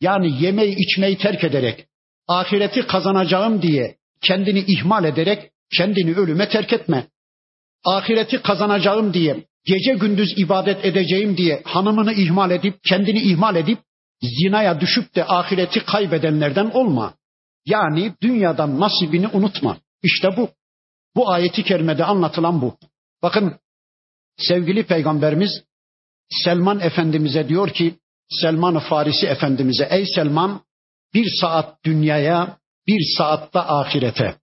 [0.02, 1.86] Yani yemeği içmeyi terk ederek,
[2.28, 7.08] ahireti kazanacağım diye kendini ihmal ederek kendini ölüme terk etme.
[7.86, 13.80] Ahireti kazanacağım diye, gece gündüz ibadet edeceğim diye hanımını ihmal edip, kendini ihmal edip
[14.22, 17.14] zinaya düşüp de ahireti kaybedenlerden olma.
[17.66, 19.78] Yani dünyadan nasibini unutma.
[20.04, 20.50] İşte bu.
[21.16, 22.78] Bu ayeti kerimede anlatılan bu.
[23.22, 23.60] Bakın
[24.38, 25.64] sevgili peygamberimiz
[26.44, 27.96] Selman Efendimiz'e diyor ki
[28.30, 30.62] Selman-ı Farisi Efendimiz'e ey Selman
[31.14, 34.36] bir saat dünyaya bir saatte ahirete.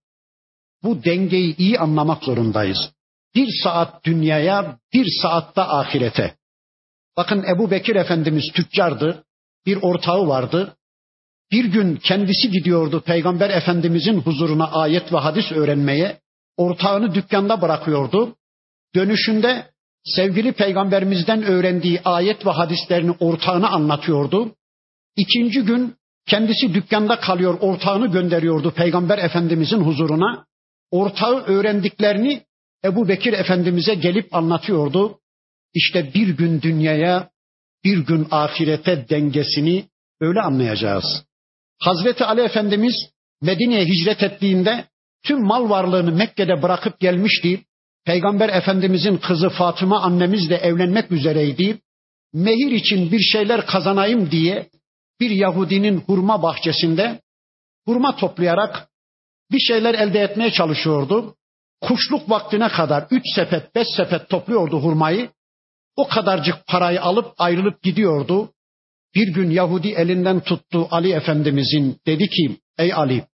[0.83, 2.92] Bu dengeyi iyi anlamak zorundayız.
[3.35, 6.37] Bir saat dünyaya bir saatte ahirete.
[7.16, 9.24] Bakın Ebu Bekir Efendimiz tüccardı.
[9.66, 10.76] Bir ortağı vardı.
[11.52, 16.20] Bir gün kendisi gidiyordu Peygamber Efendimizin huzuruna ayet ve hadis öğrenmeye.
[16.56, 18.36] Ortağını dükkanda bırakıyordu.
[18.94, 19.70] Dönüşünde
[20.04, 24.54] sevgili peygamberimizden öğrendiği ayet ve hadislerini ortağına anlatıyordu.
[25.16, 25.94] İkinci gün
[26.26, 30.46] kendisi dükkanda kalıyor, ortağını gönderiyordu peygamber efendimizin huzuruna.
[30.90, 32.42] Ortağı öğrendiklerini
[32.84, 35.18] Ebu Bekir Efendimiz'e gelip anlatıyordu.
[35.74, 37.30] İşte bir gün dünyaya,
[37.84, 39.84] bir gün ahirete dengesini
[40.20, 41.24] öyle anlayacağız.
[41.80, 42.94] Hazreti Ali Efendimiz
[43.42, 44.84] Medine'ye hicret ettiğinde
[45.24, 47.64] tüm mal varlığını Mekke'de bırakıp gelmişti.
[48.04, 51.78] Peygamber Efendimizin kızı Fatıma annemiz de evlenmek üzereydi.
[52.32, 54.68] Mehir için bir şeyler kazanayım diye
[55.20, 57.20] bir Yahudinin hurma bahçesinde
[57.86, 58.88] hurma toplayarak
[59.52, 61.36] bir şeyler elde etmeye çalışıyordu.
[61.80, 65.30] Kuşluk vaktine kadar üç sepet, beş sepet topluyordu hurmayı.
[65.96, 68.52] O kadarcık parayı alıp ayrılıp gidiyordu.
[69.14, 73.24] Bir gün Yahudi elinden tuttu Ali Efendimizin dedi ki ey Ali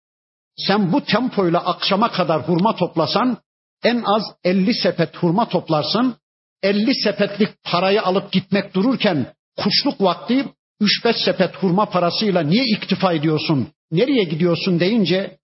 [0.56, 3.38] sen bu tempoyla akşama kadar hurma toplasan
[3.84, 6.16] en az 50 sepet hurma toplarsın.
[6.62, 10.44] 50 sepetlik parayı alıp gitmek dururken kuşluk vakti
[10.80, 13.68] 3-5 sepet hurma parasıyla niye iktifa ediyorsun?
[13.90, 15.38] Nereye gidiyorsun deyince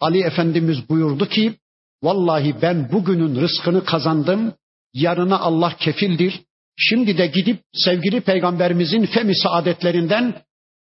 [0.00, 1.54] Ali Efendimiz buyurdu ki
[2.02, 4.54] vallahi ben bugünün rızkını kazandım.
[4.94, 6.40] Yarına Allah kefildir.
[6.76, 10.42] Şimdi de gidip sevgili peygamberimizin femi saadetlerinden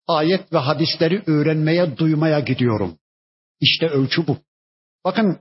[0.08, 2.98] ayet ve hadisleri öğrenmeye, duymaya gidiyorum.
[3.60, 4.36] İşte ölçü bu.
[5.04, 5.40] Bakın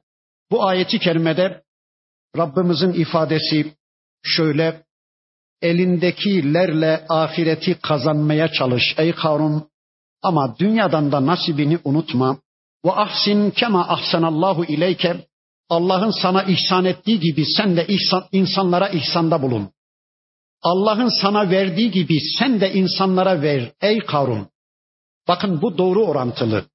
[0.52, 1.64] bu ayeti kerimede
[2.38, 3.74] Rabbimizin ifadesi
[4.24, 4.84] şöyle
[5.62, 9.70] elindekilerle ahireti kazanmaya çalış ey Karun
[10.22, 12.38] ama dünyadan da nasibini unutma.
[12.86, 15.28] Ve ahsin kema ahsanallahu ileyke
[15.70, 19.70] Allah'ın sana ihsan ettiği gibi sen de ihsan, insanlara ihsanda bulun.
[20.62, 24.48] Allah'ın sana verdiği gibi sen de insanlara ver ey Karun.
[25.28, 26.66] Bakın bu doğru orantılı.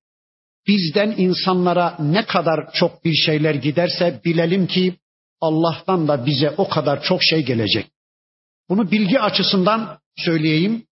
[0.67, 4.97] Bizden insanlara ne kadar çok bir şeyler giderse bilelim ki
[5.41, 7.87] Allah'tan da bize o kadar çok şey gelecek.
[8.69, 10.87] Bunu bilgi açısından söyleyeyim.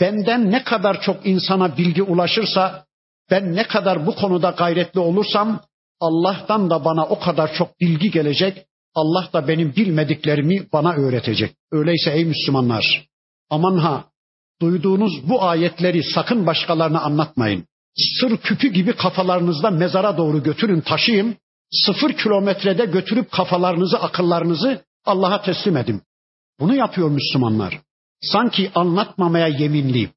[0.00, 2.86] Benden ne kadar çok insana bilgi ulaşırsa,
[3.30, 5.60] ben ne kadar bu konuda gayretli olursam
[6.00, 8.66] Allah'tan da bana o kadar çok bilgi gelecek.
[8.94, 11.54] Allah da benim bilmediklerimi bana öğretecek.
[11.72, 13.08] Öyleyse ey Müslümanlar,
[13.50, 14.04] aman ha,
[14.60, 17.64] duyduğunuz bu ayetleri sakın başkalarına anlatmayın.
[18.20, 21.36] Sır küpü gibi kafalarınızda mezara doğru götürün, taşıyın.
[21.70, 26.02] Sıfır kilometrede götürüp kafalarınızı, akıllarınızı Allah'a teslim edin.
[26.60, 27.80] Bunu yapıyor Müslümanlar.
[28.20, 30.10] Sanki anlatmamaya yeminli.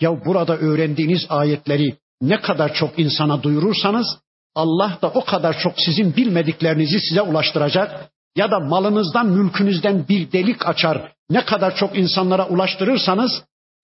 [0.00, 4.06] Ya burada öğrendiğiniz ayetleri ne kadar çok insana duyurursanız
[4.54, 10.67] Allah da o kadar çok sizin bilmediklerinizi size ulaştıracak ya da malınızdan, mülkünüzden bir delik
[10.67, 11.13] açar.
[11.29, 13.31] Ne kadar çok insanlara ulaştırırsanız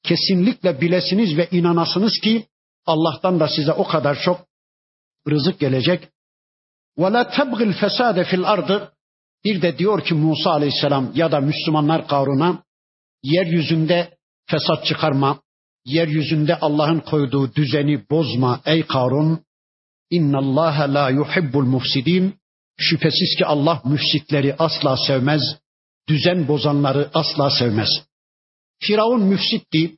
[0.03, 2.47] kesinlikle bilesiniz ve inanasınız ki
[2.85, 4.39] Allah'tan da size o kadar çok
[5.29, 6.09] rızık gelecek.
[6.97, 8.93] وَلَا تَبْغِ الْفَسَادَ fil ardı
[9.43, 12.63] Bir de diyor ki Musa aleyhisselam ya da Müslümanlar Karun'a
[13.23, 14.17] yeryüzünde
[14.49, 15.41] fesat çıkarma,
[15.85, 19.39] yeryüzünde Allah'ın koyduğu düzeni bozma ey Karun.
[20.09, 22.35] İnna Allah la yuhibbul mufsidin.
[22.78, 25.42] Şüphesiz ki Allah müfsitleri asla sevmez,
[26.08, 27.88] düzen bozanları asla sevmez.
[28.80, 29.96] Firavun müfsitti,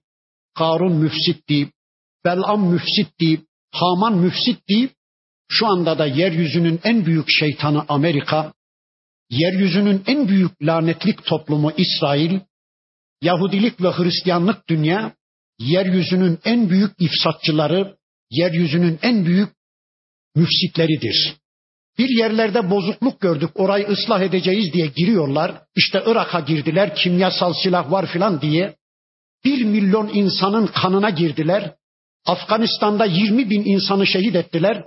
[0.54, 1.70] Karun müfsitti,
[2.24, 3.40] Belam müfsitti,
[3.72, 4.90] Haman müfsitti.
[5.48, 8.52] Şu anda da yeryüzünün en büyük şeytanı Amerika,
[9.30, 12.40] yeryüzünün en büyük lanetlik toplumu İsrail,
[13.22, 15.14] Yahudilik ve Hristiyanlık dünya,
[15.58, 17.96] yeryüzünün en büyük ifsatçıları,
[18.30, 19.48] yeryüzünün en büyük
[20.34, 21.36] müfsitleridir.
[21.98, 25.62] Bir yerlerde bozukluk gördük, orayı ıslah edeceğiz diye giriyorlar.
[25.76, 28.74] İşte Irak'a girdiler, kimyasal silah var filan diye.
[29.44, 31.74] Bir milyon insanın kanına girdiler.
[32.26, 34.84] Afganistan'da 20 bin insanı şehit ettiler.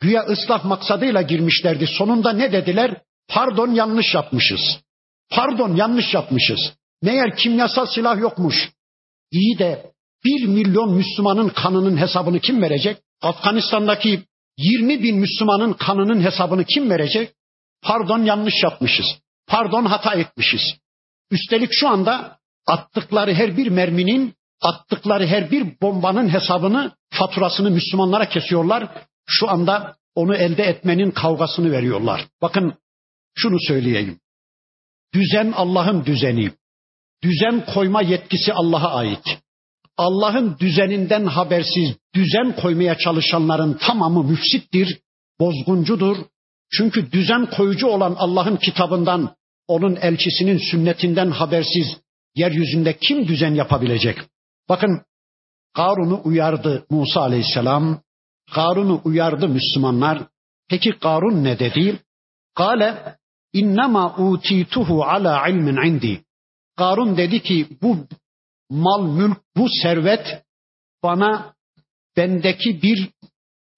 [0.00, 1.86] Güya ıslah maksadıyla girmişlerdi.
[1.86, 3.00] Sonunda ne dediler?
[3.28, 4.60] Pardon yanlış yapmışız.
[5.30, 6.72] Pardon yanlış yapmışız.
[7.02, 8.70] Meğer kimyasal silah yokmuş.
[9.30, 9.92] İyi de
[10.24, 12.96] bir milyon Müslümanın kanının hesabını kim verecek?
[13.22, 14.22] Afganistan'daki
[14.62, 17.34] 20 bin Müslümanın kanının hesabını kim verecek?
[17.82, 19.06] Pardon yanlış yapmışız.
[19.46, 20.60] Pardon hata etmişiz.
[21.30, 28.88] Üstelik şu anda attıkları her bir merminin, attıkları her bir bombanın hesabını, faturasını Müslümanlara kesiyorlar.
[29.26, 32.26] Şu anda onu elde etmenin kavgasını veriyorlar.
[32.42, 32.74] Bakın
[33.34, 34.20] şunu söyleyeyim.
[35.14, 36.52] Düzen Allah'ın düzeni.
[37.22, 39.41] Düzen koyma yetkisi Allah'a ait.
[39.96, 45.00] Allah'ın düzeninden habersiz düzen koymaya çalışanların tamamı müfsittir,
[45.40, 46.16] bozguncudur.
[46.72, 49.36] Çünkü düzen koyucu olan Allah'ın kitabından,
[49.68, 51.86] onun elçisinin sünnetinden habersiz
[52.34, 54.18] yeryüzünde kim düzen yapabilecek?
[54.68, 55.02] Bakın
[55.74, 58.00] Karun'u uyardı Musa aleyhisselam.
[58.52, 60.22] Karun'u uyardı Müslümanlar.
[60.68, 61.98] Peki Karun ne dedi?
[62.54, 63.16] Kale
[63.52, 66.24] innema utituhu ala ilmin indi.
[66.76, 67.96] Karun dedi ki bu
[68.72, 70.44] mal, mülk, bu servet
[71.02, 71.54] bana
[72.16, 73.10] bendeki bir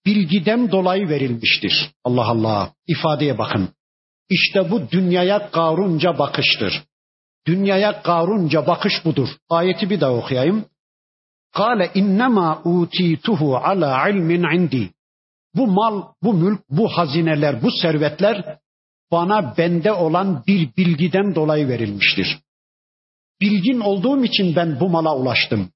[0.06, 1.90] bilgiden dolayı verilmiştir.
[2.04, 2.72] Allah Allah.
[2.86, 3.68] ifadeye bakın.
[4.28, 6.82] İşte bu dünyaya Karunca bakıştır.
[7.46, 9.28] Dünyaya Karunca bakış budur.
[9.48, 10.64] Ayeti bir daha okuyayım.
[11.52, 14.90] Kale innema utituhu ala ilmin indi.
[15.54, 18.58] Bu mal, bu mülk, bu hazineler, bu servetler
[19.12, 22.38] bana bende olan bir bilgiden dolayı verilmiştir.
[23.40, 25.70] Bilgin olduğum için ben bu mala ulaştım.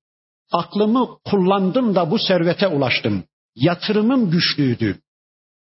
[0.53, 3.25] Aklımı kullandım da bu servete ulaştım.
[3.55, 5.01] Yatırımım güçlüydü.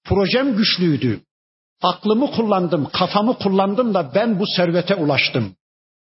[0.05, 1.21] Projem güçlüydü.
[1.83, 5.57] Aklımı kullandım, kafamı kullandım da ben bu servete ulaştım.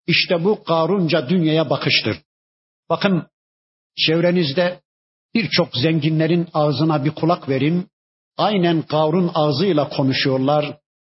[0.07, 2.17] İşte bu Karunca dünyaya bakıştır.
[2.91, 3.27] Bakın
[4.07, 4.81] çevrenizde
[5.35, 7.89] birçok zenginlerin ağzına bir kulak verin.
[8.37, 10.79] Aynen Karun ağzıyla konuşuyorlar.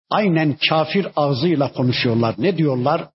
[0.10, 2.36] Aynen kafir ağzıyla konuşuyorlar.
[2.38, 3.10] Ne diyorlar?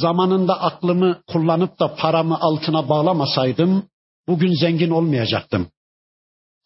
[0.00, 3.88] Zamanında aklımı kullanıp da paramı altına bağlamasaydım
[4.28, 5.68] bugün zengin olmayacaktım.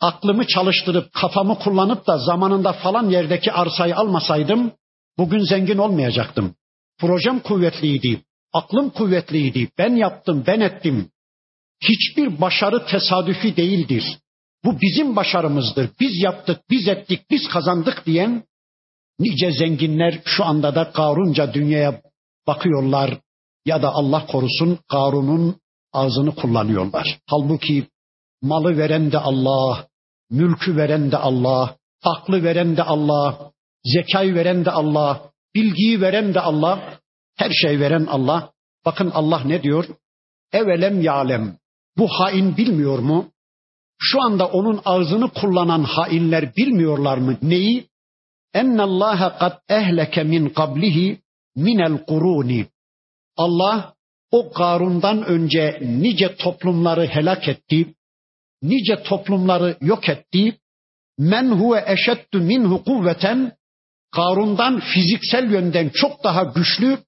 [0.00, 4.72] Aklımı çalıştırıp kafamı kullanıp da zamanında falan yerdeki arsayı almasaydım
[5.18, 6.54] bugün zengin olmayacaktım.
[6.98, 11.10] Projem kuvvetliydi, aklım kuvvetliydi, ben yaptım, ben ettim.
[11.80, 14.18] Hiçbir başarı tesadüfi değildir.
[14.64, 15.90] Bu bizim başarımızdır.
[16.00, 18.42] Biz yaptık, biz ettik, biz kazandık diyen
[19.18, 22.00] nice zenginler şu anda da Karunca dünyaya
[22.46, 23.18] bakıyorlar
[23.64, 25.56] ya da Allah korusun Karun'un
[25.92, 27.18] ağzını kullanıyorlar.
[27.30, 27.86] Halbuki
[28.42, 29.86] malı veren de Allah,
[30.30, 33.52] mülkü veren de Allah, aklı veren de Allah,
[33.84, 36.98] zekayı veren de Allah, bilgiyi veren de Allah,
[37.36, 38.52] her şey veren Allah.
[38.84, 39.84] Bakın Allah ne diyor?
[40.52, 41.58] Evelem yalem.
[41.98, 43.30] Bu hain bilmiyor mu?
[43.98, 47.36] Şu anda onun ağzını kullanan hainler bilmiyorlar mı?
[47.42, 47.88] Neyi?
[48.54, 51.18] Ennallâhe kad ehleke min qablihi
[51.56, 52.66] minel kuruni.
[53.36, 53.94] Allah
[54.30, 57.94] o Karun'dan önce nice toplumları helak etti,
[58.62, 60.58] nice toplumları yok etti.
[61.18, 63.52] Men huve eşeddu minhu kuvveten
[64.12, 66.98] Karun'dan fiziksel yönden çok daha güçlü,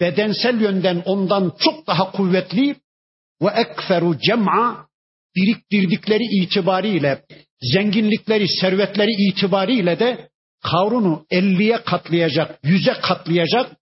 [0.00, 2.76] bedensel yönden ondan çok daha kuvvetli
[3.42, 4.86] ve ekferu cem'a
[5.36, 7.22] biriktirdikleri itibariyle,
[7.72, 10.28] zenginlikleri, servetleri itibariyle de
[10.62, 13.76] Karun'u elliye katlayacak, yüze katlayacak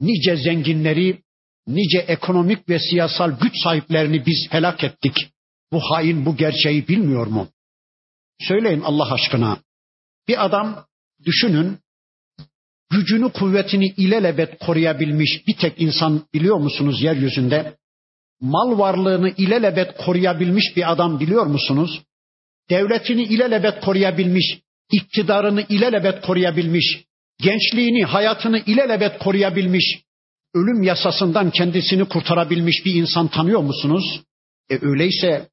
[0.00, 1.22] nice zenginleri,
[1.66, 5.14] nice ekonomik ve siyasal güç sahiplerini biz helak ettik.
[5.72, 7.48] Bu hain bu gerçeği bilmiyor mu?
[8.40, 9.58] Söyleyin Allah aşkına.
[10.28, 10.86] Bir adam
[11.26, 11.78] düşünün
[12.90, 17.76] gücünü kuvvetini ilelebet koruyabilmiş bir tek insan biliyor musunuz yeryüzünde?
[18.40, 22.02] Mal varlığını ilelebet koruyabilmiş bir adam biliyor musunuz?
[22.70, 24.58] Devletini ilelebet koruyabilmiş,
[24.92, 27.04] iktidarını ilelebet koruyabilmiş,
[27.42, 30.00] gençliğini, hayatını ilelebet koruyabilmiş,
[30.54, 34.20] ölüm yasasından kendisini kurtarabilmiş bir insan tanıyor musunuz?
[34.70, 35.48] E öyleyse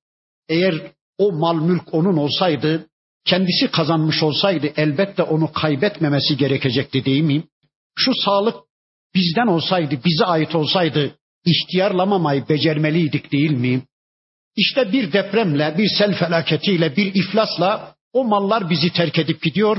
[0.49, 2.87] eğer o mal mülk onun olsaydı,
[3.25, 7.43] kendisi kazanmış olsaydı elbette onu kaybetmemesi gerekecekti değil mi?
[7.95, 8.55] Şu sağlık
[9.15, 11.15] bizden olsaydı, bize ait olsaydı
[11.45, 13.81] ihtiyarlamamayı becermeliydik değil mi?
[14.55, 19.77] İşte bir depremle, bir sel felaketiyle, bir iflasla o mallar bizi terk edip gidiyor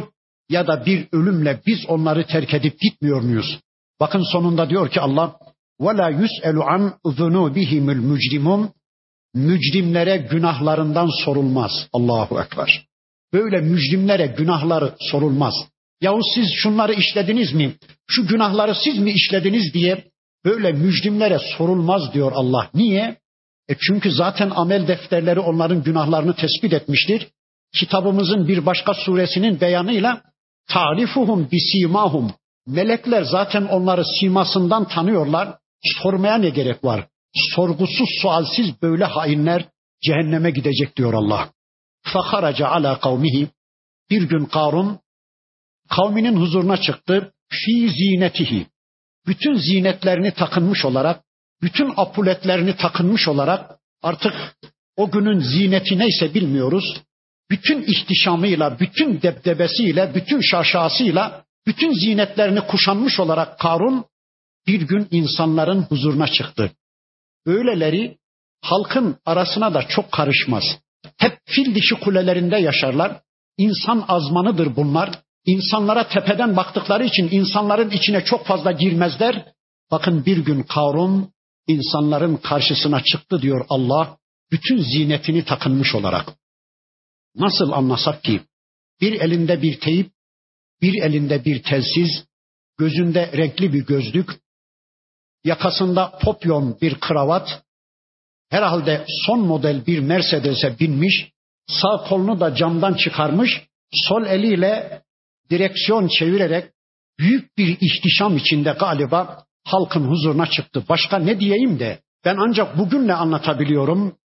[0.49, 3.59] ya da bir ölümle biz onları terk edip gitmiyor muyuz?
[3.99, 5.35] Bakın sonunda diyor ki Allah
[5.79, 8.69] وَلَا يُسْأَلُ عَنْ ذُنُوبِهِمُ الْمُجْرِمُونَ
[9.33, 11.71] Mücrimlere günahlarından sorulmaz.
[11.93, 12.85] Allahu Ekber.
[13.33, 15.53] Böyle mücrimlere günahları sorulmaz.
[16.01, 17.75] Yahu siz şunları işlediniz mi?
[18.07, 20.03] Şu günahları siz mi işlediniz diye
[20.45, 22.69] böyle mücrimlere sorulmaz diyor Allah.
[22.73, 23.17] Niye?
[23.69, 27.27] E çünkü zaten amel defterleri onların günahlarını tespit etmiştir.
[27.79, 30.21] Kitabımızın bir başka suresinin beyanıyla
[30.72, 32.34] tarifuhum bisimahum.
[32.66, 35.58] Melekler zaten onları simasından tanıyorlar.
[36.02, 37.08] Sormaya ne gerek var?
[37.54, 39.64] Sorgusuz sualsiz böyle hainler
[40.02, 41.50] cehenneme gidecek diyor Allah.
[42.02, 43.48] Fakaraca ala kavmihi.
[44.10, 44.98] Bir gün Karun
[45.90, 47.32] kavminin huzuruna çıktı.
[47.48, 48.66] Fi zinetihi.
[49.26, 51.24] Bütün zinetlerini takınmış olarak,
[51.62, 53.70] bütün apuletlerini takınmış olarak
[54.02, 54.56] artık
[54.96, 57.02] o günün zineti neyse bilmiyoruz.
[57.52, 64.04] Bütün ihtişamıyla, bütün debdebesiyle, bütün şaşasıyla, bütün zinetlerini kuşanmış olarak Karun
[64.66, 66.72] bir gün insanların huzuruna çıktı.
[67.46, 68.18] Böyleleri
[68.62, 70.64] halkın arasına da çok karışmaz.
[71.18, 73.20] Hep fil dişi kulelerinde yaşarlar.
[73.58, 75.10] İnsan azmanıdır bunlar.
[75.46, 79.44] İnsanlara tepeden baktıkları için insanların içine çok fazla girmezler.
[79.90, 81.32] Bakın bir gün Karun
[81.66, 84.16] insanların karşısına çıktı diyor Allah.
[84.52, 86.41] Bütün zinetini takınmış olarak.
[87.36, 88.40] Nasıl anlasak ki?
[89.00, 90.12] Bir elinde bir teyip,
[90.82, 92.24] bir elinde bir telsiz,
[92.78, 94.30] gözünde renkli bir gözlük,
[95.44, 97.62] yakasında popyon bir kravat,
[98.50, 101.32] herhalde son model bir Mercedes'e binmiş,
[101.66, 103.62] sağ kolunu da camdan çıkarmış,
[103.92, 105.02] sol eliyle
[105.50, 106.70] direksiyon çevirerek
[107.18, 110.84] büyük bir ihtişam içinde galiba halkın huzuruna çıktı.
[110.88, 114.16] Başka ne diyeyim de ben ancak bugünle anlatabiliyorum.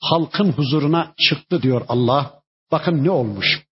[0.00, 2.43] Halkın huzuruna çıktı diyor Allah.
[2.72, 3.62] Bakın ne olmuş.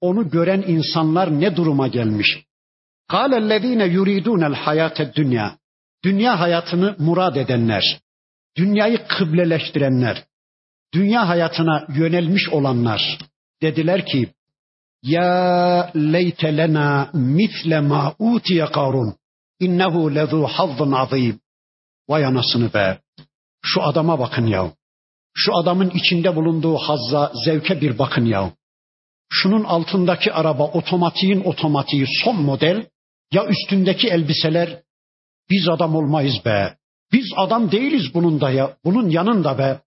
[0.00, 2.44] Onu gören insanlar ne duruma gelmiş.
[3.08, 5.58] Kâlellezîne yuridûnel hayâted dünya.
[6.04, 8.00] Dünya hayatını murad edenler,
[8.56, 10.24] dünyayı kıbleleştirenler,
[10.94, 13.18] dünya hayatına yönelmiş olanlar
[13.62, 14.32] dediler ki
[15.02, 19.14] ya leyte lena misle ma utiye Karun.
[19.60, 21.40] İnnehu lezu hazzın azim.
[22.08, 22.98] Vay anasını be.
[23.62, 24.72] Şu adama bakın ya.
[25.40, 28.52] Şu adamın içinde bulunduğu hazza, zevke bir bakın ya.
[29.30, 32.86] Şunun altındaki araba otomatiğin otomatiği son model.
[33.32, 34.82] Ya üstündeki elbiseler
[35.50, 36.74] biz adam olmayız be.
[37.12, 38.76] Biz adam değiliz bunun da ya.
[38.84, 39.80] Bunun yanında be.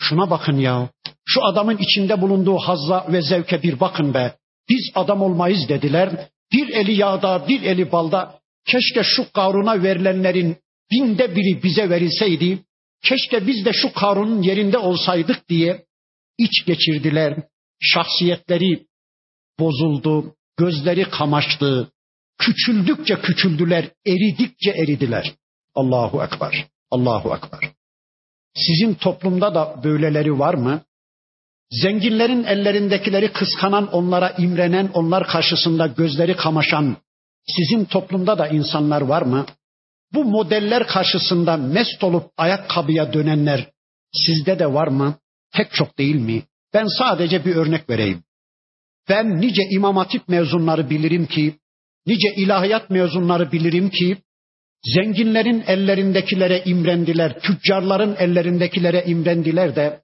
[0.00, 0.88] Şuna bakın ya.
[1.26, 4.34] Şu adamın içinde bulunduğu hazza ve zevke bir bakın be.
[4.68, 6.28] Biz adam olmayız dediler.
[6.52, 8.38] Bir eli yağda, bir eli balda.
[8.66, 10.56] Keşke şu Karun'a verilenlerin
[10.90, 12.58] binde biri bize verilseydi.
[13.02, 15.84] Keşke biz de şu Karun'un yerinde olsaydık diye
[16.38, 17.42] iç geçirdiler.
[17.80, 18.86] Şahsiyetleri
[19.58, 21.92] bozuldu, gözleri kamaştı.
[22.38, 25.32] Küçüldükçe küçüldüler, eridikçe eridiler.
[25.74, 27.70] Allahu Ekber, Allahu Ekber.
[28.54, 30.82] Sizin toplumda da böyleleri var mı?
[31.70, 36.96] Zenginlerin ellerindekileri kıskanan, onlara imrenen, onlar karşısında gözleri kamaşan
[37.56, 39.46] sizin toplumda da insanlar var mı?
[40.14, 43.70] Bu modeller karşısında mest olup ayakkabıya dönenler
[44.12, 45.18] sizde de var mı?
[45.52, 46.42] Pek çok değil mi?
[46.74, 48.22] Ben sadece bir örnek vereyim.
[49.08, 51.54] Ben nice İmam Hatip mezunları bilirim ki,
[52.06, 54.16] nice ilahiyat mezunları bilirim ki,
[54.94, 60.02] zenginlerin ellerindekileri imrendiler, tüccarların ellerindekileri imrendiler de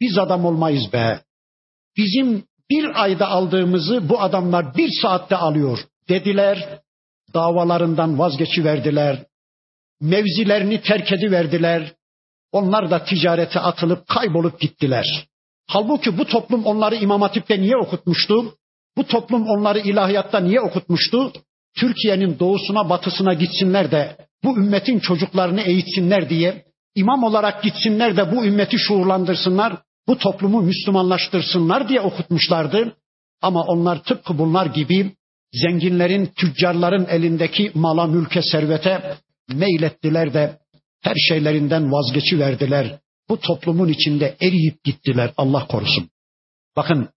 [0.00, 1.20] biz adam olmayız be.
[1.96, 6.80] Bizim bir ayda aldığımızı bu adamlar bir saatte alıyor dediler.
[7.34, 9.24] Davalarından vazgeçiverdiler.
[10.00, 11.92] Mevzilerini terk ediverdiler.
[12.52, 15.26] Onlar da ticarete atılıp kaybolup gittiler.
[15.66, 18.54] Halbuki bu toplum onları İmam Hatip'te niye okutmuştu?
[18.96, 21.32] Bu toplum onları ilahiyatta niye okutmuştu?
[21.76, 26.64] Türkiye'nin doğusuna batısına gitsinler de bu ümmetin çocuklarını eğitsinler diye
[26.94, 29.76] imam olarak gitsinler de bu ümmeti şuurlandırsınlar
[30.08, 32.96] bu toplumu Müslümanlaştırsınlar diye okutmuşlardı.
[33.42, 35.12] Ama onlar tıpkı bunlar gibi
[35.52, 39.16] zenginlerin, tüccarların elindeki mala, mülke, servete
[39.48, 40.58] meylettiler de
[41.00, 42.98] her şeylerinden vazgeçiverdiler.
[43.28, 46.10] Bu toplumun içinde eriyip gittiler Allah korusun.
[46.76, 47.08] Bakın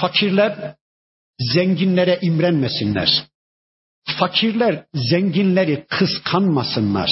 [0.00, 0.76] fakirler
[1.54, 3.26] zenginlere imrenmesinler.
[4.18, 7.10] Fakirler zenginleri kıskanmasınlar.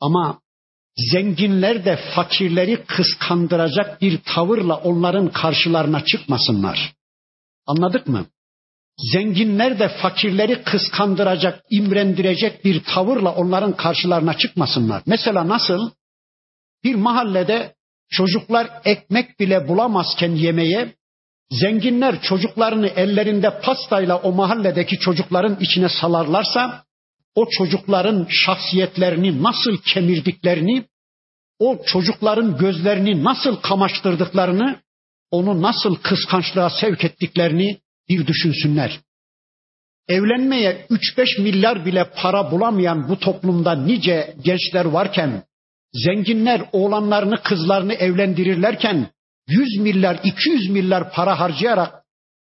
[0.00, 0.40] Ama
[1.12, 6.94] zenginler de fakirleri kıskandıracak bir tavırla onların karşılarına çıkmasınlar.
[7.66, 8.26] Anladık mı?
[9.02, 15.02] Zenginler de fakirleri kıskandıracak, imrendirecek bir tavırla onların karşılarına çıkmasınlar.
[15.06, 15.90] Mesela nasıl?
[16.84, 17.74] Bir mahallede
[18.10, 20.94] çocuklar ekmek bile bulamazken yemeye,
[21.50, 26.84] zenginler çocuklarını ellerinde pastayla o mahalledeki çocukların içine salarlarsa,
[27.34, 30.84] o çocukların şahsiyetlerini nasıl kemirdiklerini,
[31.58, 34.80] o çocukların gözlerini nasıl kamaştırdıklarını,
[35.30, 37.78] onu nasıl kıskançlığa sevk ettiklerini
[38.10, 39.00] bir düşünsünler.
[40.08, 45.42] Evlenmeye 3-5 milyar bile para bulamayan bu toplumda nice gençler varken,
[45.92, 49.10] zenginler oğlanlarını kızlarını evlendirirlerken
[49.48, 52.04] 100 milyar 200 milyar para harcayarak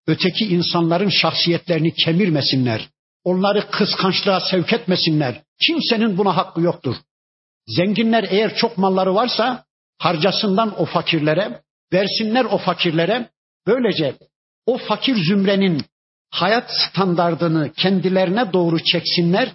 [0.06, 2.88] öteki insanların şahsiyetlerini kemirmesinler.
[3.24, 5.42] Onları kıskançlığa sevk etmesinler.
[5.66, 6.96] Kimsenin buna hakkı yoktur.
[7.66, 9.64] Zenginler eğer çok malları varsa
[9.98, 11.60] harcasından o fakirlere,
[11.92, 13.30] versinler o fakirlere.
[13.66, 14.14] Böylece
[14.66, 15.84] o fakir zümrenin
[16.30, 19.54] hayat standardını kendilerine doğru çeksinler.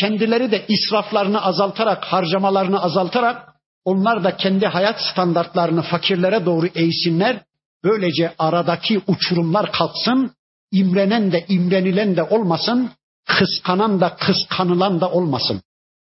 [0.00, 3.52] Kendileri de israflarını azaltarak, harcamalarını azaltarak
[3.84, 7.42] onlar da kendi hayat standartlarını fakirlere doğru eğsinler.
[7.84, 10.34] Böylece aradaki uçurumlar kalksın.
[10.72, 12.90] İmrenen de imrenilen de olmasın.
[13.26, 15.62] Kıskanan da kıskanılan da olmasın.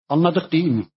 [0.09, 0.88] Anladık değil mi?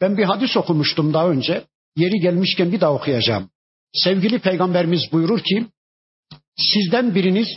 [0.00, 1.64] Ben bir hadis okumuştum daha önce.
[1.96, 3.50] Yeri gelmişken bir daha okuyacağım.
[3.92, 5.66] Sevgili peygamberimiz buyurur ki,
[6.56, 7.48] sizden biriniz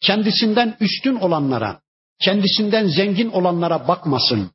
[0.00, 1.80] kendisinden üstün olanlara,
[2.20, 4.50] kendisinden zengin olanlara bakmasın.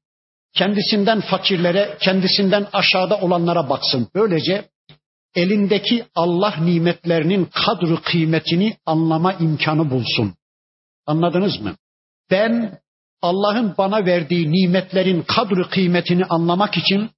[0.54, 4.08] Kendisinden fakirlere, kendisinden aşağıda olanlara baksın.
[4.16, 4.70] Böylece
[5.36, 10.36] elindeki Allah nimetlerinin kadru kıymetini anlama imkanı bulsun.
[11.06, 11.76] Anladınız mı?
[12.32, 12.80] Ben
[13.22, 17.10] Allah'ın bana verdiği nimetlerin kadri kıymetini anlamak için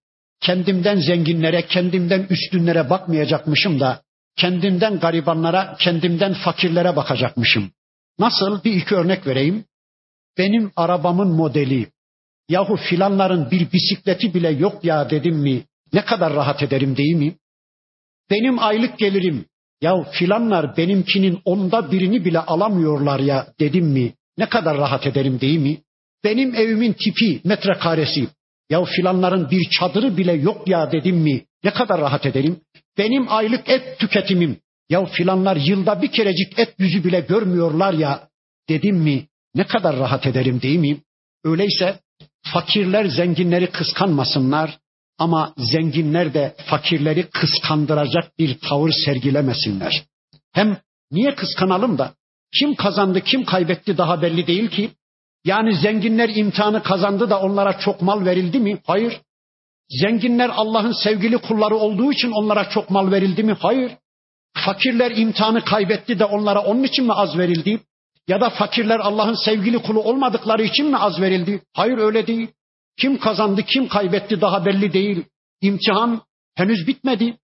[0.41, 4.01] kendimden zenginlere, kendimden üstünlere bakmayacakmışım da
[4.35, 7.71] kendimden garibanlara, kendimden fakirlere bakacakmışım.
[8.19, 8.63] Nasıl?
[8.63, 9.65] Bir iki örnek vereyim.
[10.37, 11.87] Benim arabamın modeli,
[12.49, 15.63] yahu filanların bir bisikleti bile yok ya dedim mi
[15.93, 17.35] ne kadar rahat ederim değil mi?
[18.29, 19.45] Benim aylık gelirim,
[19.81, 25.59] ya filanlar benimkinin onda birini bile alamıyorlar ya dedim mi ne kadar rahat ederim değil
[25.59, 25.77] mi?
[26.23, 28.27] Benim evimin tipi, metrekaresi.
[28.69, 31.45] Ya filanların bir çadırı bile yok ya dedim mi?
[31.63, 32.59] Ne kadar rahat ederim?
[32.97, 34.57] Benim aylık et tüketimim.
[34.89, 38.29] Ya filanlar yılda bir kerecik et yüzü bile görmüyorlar ya
[38.69, 39.27] dedim mi?
[39.55, 40.97] Ne kadar rahat ederim değil mi?
[41.43, 41.99] Öyleyse
[42.53, 44.79] fakirler zenginleri kıskanmasınlar
[45.17, 50.03] ama zenginler de fakirleri kıskandıracak bir tavır sergilemesinler.
[50.51, 50.77] Hem
[51.11, 52.13] niye kıskanalım da
[52.59, 54.91] kim kazandı kim kaybetti daha belli değil ki.
[55.45, 58.79] Yani zenginler imtihanı kazandı da onlara çok mal verildi mi?
[58.85, 59.21] Hayır.
[59.89, 63.57] Zenginler Allah'ın sevgili kulları olduğu için onlara çok mal verildi mi?
[63.59, 63.91] Hayır.
[64.65, 67.79] Fakirler imtihanı kaybetti de onlara onun için mi az verildi?
[68.27, 71.61] Ya da fakirler Allah'ın sevgili kulu olmadıkları için mi az verildi?
[71.73, 72.47] Hayır öyle değil.
[72.99, 75.25] Kim kazandı, kim kaybetti daha belli değil.
[75.61, 76.21] İmtihan
[76.55, 77.37] henüz bitmedi.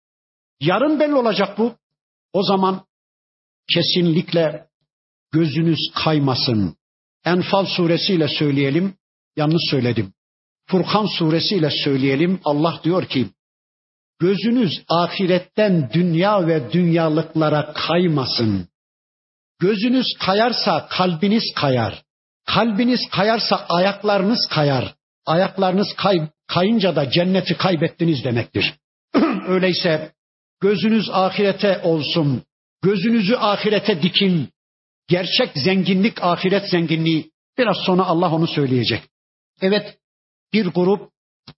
[0.60, 1.76] Yarın belli olacak bu.
[2.34, 2.86] O zaman
[3.74, 4.68] kesinlikle
[5.32, 6.76] gözünüz kaymasın.
[7.26, 8.94] Enfal suresiyle söyleyelim.
[9.36, 10.14] Yanlış söyledim.
[10.72, 12.40] Furkan suresiyle söyleyelim.
[12.46, 13.28] Allah diyor ki
[14.20, 18.68] gözünüz ahiretten dünya ve dünyalıklara kaymasın.
[19.60, 22.04] Gözünüz kayarsa kalbiniz kayar.
[22.46, 24.96] Kalbiniz kayarsa ayaklarınız kayar.
[25.26, 26.18] Ayaklarınız kay,
[26.48, 28.74] kayınca da cenneti kaybettiniz demektir.
[29.48, 30.12] Öyleyse
[30.62, 32.44] gözünüz ahirete olsun.
[32.82, 34.50] Gözünüzü ahirete dikin.
[35.08, 37.32] Gerçek zenginlik ahiret zenginliği.
[37.58, 39.02] Biraz sonra Allah onu söyleyecek.
[39.62, 39.98] Evet
[40.54, 41.10] bir grup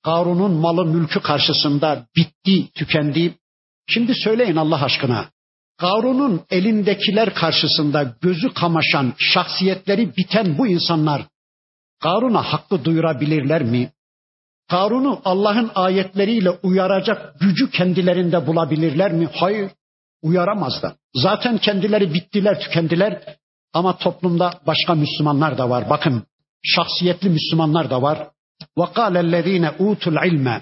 [0.04, 3.36] Karun'un malı mülkü karşısında bitti, tükendi.
[3.90, 5.30] Şimdi söyleyin Allah aşkına.
[5.78, 11.22] Karun'un elindekiler karşısında gözü kamaşan, şahsiyetleri biten bu insanlar
[12.00, 13.92] Karun'a hakkı duyurabilirler mi?
[14.70, 19.30] Karun'u Allah'ın ayetleriyle uyaracak gücü kendilerinde bulabilirler mi?
[19.34, 19.72] Hayır,
[20.22, 20.94] uyaramazlar.
[21.14, 23.38] Zaten kendileri bittiler, tükendiler.
[23.74, 25.90] Ama toplumda başka Müslümanlar da var.
[25.90, 26.24] Bakın,
[26.64, 28.28] şahsiyetli Müslümanlar da var.
[28.79, 30.61] وَقَالَ الَّذ۪ينَ اُوتُ الْعِلْمَ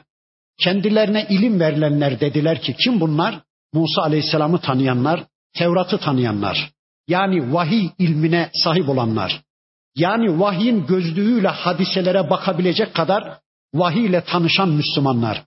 [0.59, 3.41] Kendilerine ilim verilenler dediler ki kim bunlar?
[3.73, 5.25] Musa Aleyhisselam'ı tanıyanlar,
[5.55, 6.71] Tevrat'ı tanıyanlar.
[7.09, 9.43] Yani vahiy ilmine sahip olanlar.
[9.97, 13.39] Yani vahyin gözlüğüyle hadiselere bakabilecek kadar
[13.75, 15.45] vahiy ile tanışan Müslümanlar.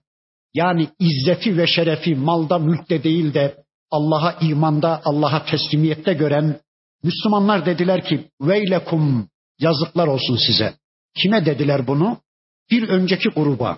[0.54, 3.56] Yani izzeti ve şerefi malda mülkte değil de
[3.90, 6.60] Allah'a imanda, Allah'a teslimiyette gören
[7.02, 9.28] Müslümanlar dediler ki veylekum
[9.60, 10.74] yazıklar olsun size.
[11.16, 12.18] Kime dediler bunu?
[12.73, 13.77] Bir önceki gruba.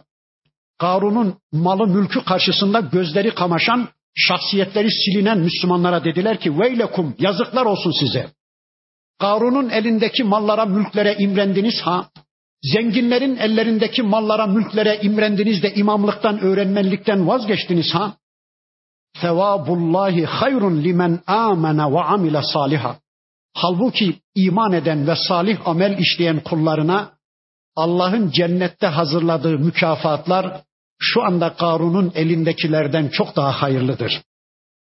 [0.79, 8.27] Karun'un malı mülkü karşısında gözleri kamaşan, şahsiyetleri silinen Müslümanlara dediler ki veylekum yazıklar olsun size.
[9.19, 12.09] Karun'un elindeki mallara, mülklere imrendiniz ha?
[12.73, 18.13] Zenginlerin ellerindeki mallara, mülklere imrendiniz de imamlıktan, öğrenmenlikten vazgeçtiniz ha?
[19.21, 22.95] Sevabullahi hayrun limen amene ve amile saliha.
[23.53, 27.14] Halbuki iman eden ve salih amel işleyen kullarına
[27.76, 30.62] Allah'ın cennette hazırladığı mükafatlar
[30.98, 34.22] şu anda Karun'un elindekilerden çok daha hayırlıdır.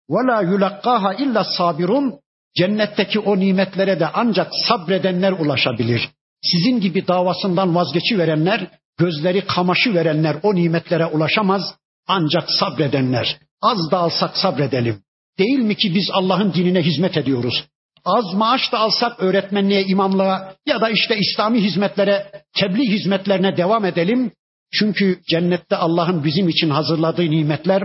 [0.10, 2.20] وَلَا يُلَقَّاهَا illa sabirun
[2.58, 6.10] Cennetteki o nimetlere de ancak sabredenler ulaşabilir.
[6.44, 8.68] Sizin gibi davasından vazgeçi verenler,
[8.98, 11.76] gözleri kamaşı verenler o nimetlere ulaşamaz.
[12.08, 13.38] Ancak sabredenler.
[13.62, 15.04] Az da alsak sabredelim.
[15.40, 17.66] Değil mi ki biz Allah'ın dinine hizmet ediyoruz?
[18.06, 24.32] Az maaş da alsak öğretmenliğe, imamlığa ya da işte İslami hizmetlere, tebliğ hizmetlerine devam edelim.
[24.74, 27.84] Çünkü cennette Allah'ın bizim için hazırladığı nimetler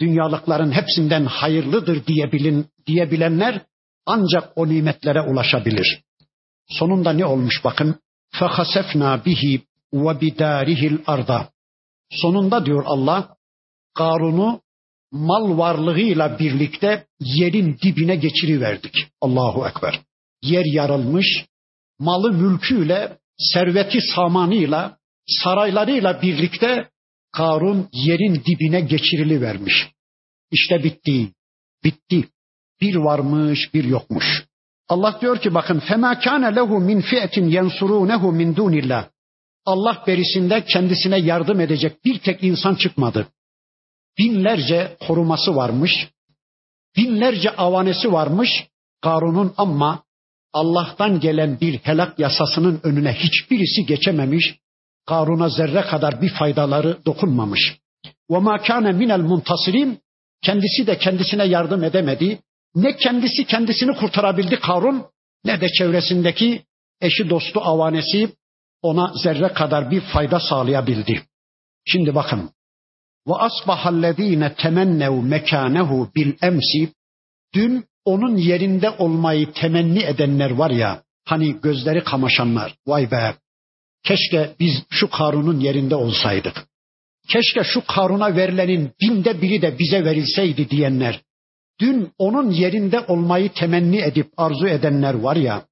[0.00, 3.60] dünyalıkların hepsinden hayırlıdır diyebilin, diyebilenler
[4.06, 6.02] ancak o nimetlere ulaşabilir.
[6.68, 8.00] Sonunda ne olmuş bakın?
[8.34, 11.48] فَخَسَفْنَا bihi ve bidarihil arda.
[12.10, 13.36] Sonunda diyor Allah,
[13.94, 14.60] Karun'u
[15.13, 19.07] mal varlığıyla birlikte yerin dibine geçiriverdik.
[19.21, 19.99] Allahu Ekber.
[20.41, 21.45] Yer yarılmış,
[21.99, 24.97] malı mülküyle, serveti samanıyla,
[25.27, 26.89] saraylarıyla birlikte
[27.31, 29.87] Karun yerin dibine geçirilivermiş.
[30.51, 31.29] İşte bitti.
[31.83, 32.27] Bitti.
[32.81, 34.45] Bir varmış, bir yokmuş.
[34.89, 39.09] Allah diyor ki bakın fema kana lehu min fi'tin yensurunehu min dunillah.
[39.65, 43.27] Allah berisinde kendisine yardım edecek bir tek insan çıkmadı.
[44.17, 45.91] Binlerce koruması varmış.
[46.97, 48.49] Binlerce avanesi varmış
[49.01, 50.03] Karun'un ama
[50.53, 54.55] Allah'tan gelen bir helak yasasının önüne hiçbirisi geçememiş.
[55.05, 57.77] Karun'a zerre kadar bir faydaları dokunmamış.
[58.29, 59.99] Ma kana minel muntasirin
[60.41, 62.39] kendisi de kendisine yardım edemedi.
[62.75, 65.05] Ne kendisi kendisini kurtarabildi Karun
[65.45, 66.63] ne de çevresindeki
[67.01, 68.29] eşi dostu avanesi
[68.81, 71.23] ona zerre kadar bir fayda sağlayabildi.
[71.85, 72.52] Şimdi bakın.
[73.27, 76.93] Asbahallezine temennev mekanehu bil emsi
[77.53, 82.75] dün onun yerinde olmayı temenni edenler var ya Hani gözleri kamaşanlar.
[82.87, 83.35] Vay be.
[84.03, 86.67] Keşke biz şu Karun'un yerinde olsaydık.
[87.27, 91.21] Keşke şu Karun'a verilenin binde biri de bize verilseydi diyenler.
[91.79, 95.65] Dün onun yerinde olmayı temenni edip arzu edenler var ya.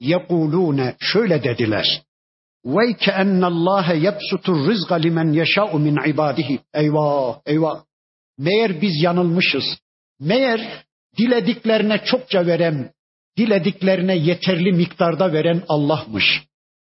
[0.00, 2.02] Yekulune şöyle dediler.
[2.66, 6.60] Ve keennallâhe yebsutur rizqa limen yeşâ'u min ibadihi.
[6.74, 7.82] Eyvah, eyvah.
[8.38, 9.64] Meğer biz yanılmışız.
[10.20, 10.84] Meğer
[11.18, 12.90] dilediklerine çokça veren,
[13.38, 16.42] dilediklerine yeterli miktarda veren Allah'mış.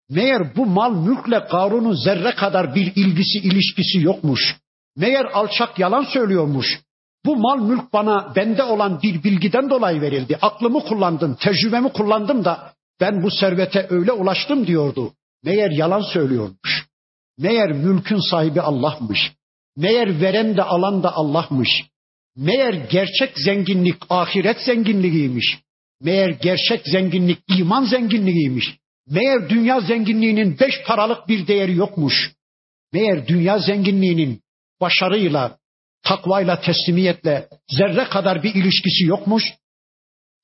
[0.10, 4.58] Meğer bu mal mülkle Karun'un zerre kadar bir ilgisi, ilişkisi yokmuş.
[4.98, 6.82] Meğer alçak yalan söylüyormuş.
[7.26, 10.38] Bu mal mülk bana bende olan bir bilgiden dolayı verildi.
[10.42, 15.14] Aklımı kullandım, tecrübemi kullandım da ben bu servete öyle ulaştım diyordu.
[15.44, 16.88] Meğer yalan söylüyormuş.
[17.38, 19.32] Meğer mülkün sahibi Allah'mış.
[19.78, 21.70] Meğer veren de alan da Allah'mış.
[22.36, 25.60] Meğer gerçek zenginlik ahiret zenginliğiymiş.
[26.02, 28.78] Meğer gerçek zenginlik iman zenginliğiymiş.
[29.08, 32.32] Meğer dünya zenginliğinin beş paralık bir değeri yokmuş.
[32.94, 34.42] Meğer dünya zenginliğinin
[34.82, 35.58] başarıyla,
[36.04, 39.44] takvayla, teslimiyetle zerre kadar bir ilişkisi yokmuş.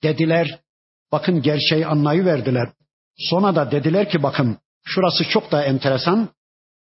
[0.03, 0.59] Dediler,
[1.11, 2.69] bakın gerçeği anlayıverdiler.
[3.17, 6.29] Sonra da dediler ki bakın şurası çok da enteresan.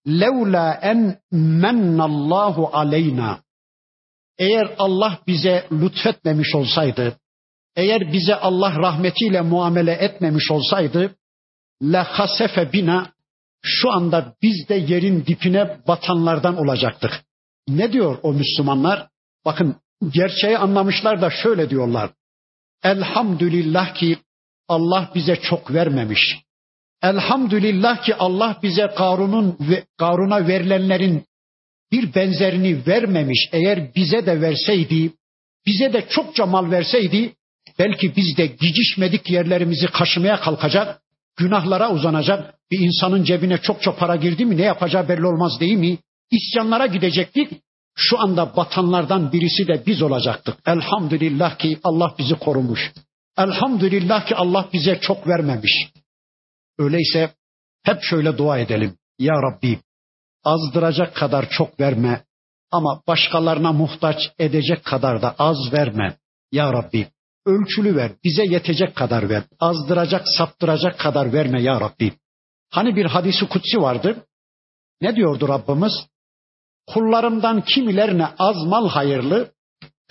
[0.07, 3.39] Levla en mennallahu aleyna.
[4.37, 7.17] Eğer Allah bize lütfetmemiş olsaydı,
[7.75, 11.15] eğer bize Allah rahmetiyle muamele etmemiş olsaydı,
[11.81, 13.13] la hasefe bina
[13.61, 17.23] şu anda biz de yerin dipine batanlardan olacaktık.
[17.67, 19.07] Ne diyor o Müslümanlar?
[19.45, 19.75] Bakın
[20.09, 22.11] gerçeği anlamışlar da şöyle diyorlar.
[22.83, 24.17] Elhamdülillah ki
[24.67, 26.37] Allah bize çok vermemiş.
[27.03, 31.25] Elhamdülillah ki Allah bize Karun'un ve Karun'a verilenlerin
[31.91, 33.49] bir benzerini vermemiş.
[33.51, 35.11] Eğer bize de verseydi,
[35.65, 37.33] bize de çokça mal verseydi,
[37.79, 41.01] belki biz de gicişmedik yerlerimizi kaşımaya kalkacak,
[41.37, 42.53] günahlara uzanacak.
[42.71, 45.97] Bir insanın cebine çokça para girdi mi ne yapacağı belli olmaz değil mi?
[46.31, 47.51] İsyanlara gidecektik.
[47.95, 50.57] Şu anda batanlardan birisi de biz olacaktık.
[50.65, 52.91] Elhamdülillah ki Allah bizi korumuş.
[53.37, 55.89] Elhamdülillah ki Allah bize çok vermemiş.
[56.79, 57.33] Öyleyse
[57.83, 58.97] hep şöyle dua edelim.
[59.19, 59.79] Ya Rabbi
[60.43, 62.23] azdıracak kadar çok verme
[62.71, 66.17] ama başkalarına muhtaç edecek kadar da az verme.
[66.51, 67.07] Ya Rabbi
[67.45, 69.43] ölçülü ver, bize yetecek kadar ver.
[69.59, 72.13] Azdıracak, saptıracak kadar verme ya Rabbi.
[72.69, 74.25] Hani bir hadisi kutsi vardı.
[75.01, 75.93] Ne diyordu Rabbimiz?
[76.87, 79.51] Kullarımdan kimilerine az mal hayırlı,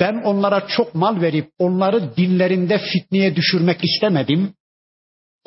[0.00, 4.54] ben onlara çok mal verip onları dinlerinde fitneye düşürmek istemedim.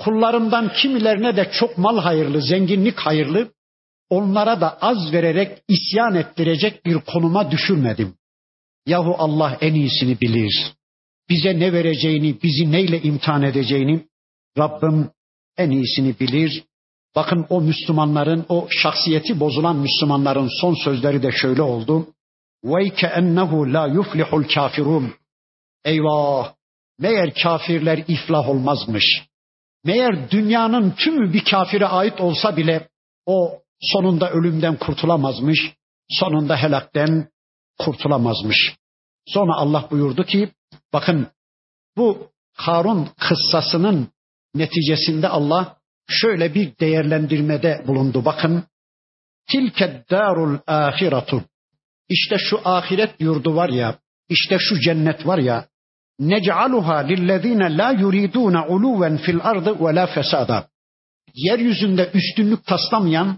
[0.03, 3.51] Kullarımdan kimilerine de çok mal hayırlı, zenginlik hayırlı,
[4.09, 8.13] onlara da az vererek isyan ettirecek bir konuma düşürmedim.
[8.85, 10.73] Yahu Allah en iyisini bilir.
[11.29, 14.05] Bize ne vereceğini, bizi neyle imtihan edeceğini
[14.57, 15.09] Rabbim
[15.57, 16.63] en iyisini bilir.
[17.15, 22.07] Bakın o Müslümanların, o şahsiyeti bozulan Müslümanların son sözleri de şöyle oldu.
[22.63, 25.13] Ve ennehu la yuflihul kafirun.
[25.85, 26.53] Eyvah!
[26.99, 29.30] Meğer kafirler iflah olmazmış.
[29.83, 32.89] Meğer dünyanın tümü bir kafire ait olsa bile
[33.25, 35.73] o sonunda ölümden kurtulamazmış.
[36.09, 37.29] Sonunda helakten
[37.79, 38.75] kurtulamazmış.
[39.27, 40.51] Sonra Allah buyurdu ki
[40.93, 41.27] bakın
[41.97, 44.07] bu Harun kıssasının
[44.55, 45.77] neticesinde Allah
[46.07, 48.25] şöyle bir değerlendirmede bulundu.
[48.25, 48.63] Bakın
[49.51, 51.43] tilke darul ahiratu
[52.09, 55.67] işte şu ahiret yurdu var ya işte şu cennet var ya
[56.19, 60.07] nec'aluha lillezine la yuriduna uluven fil ardı ve la
[61.35, 63.37] yeryüzünde üstünlük taslamayan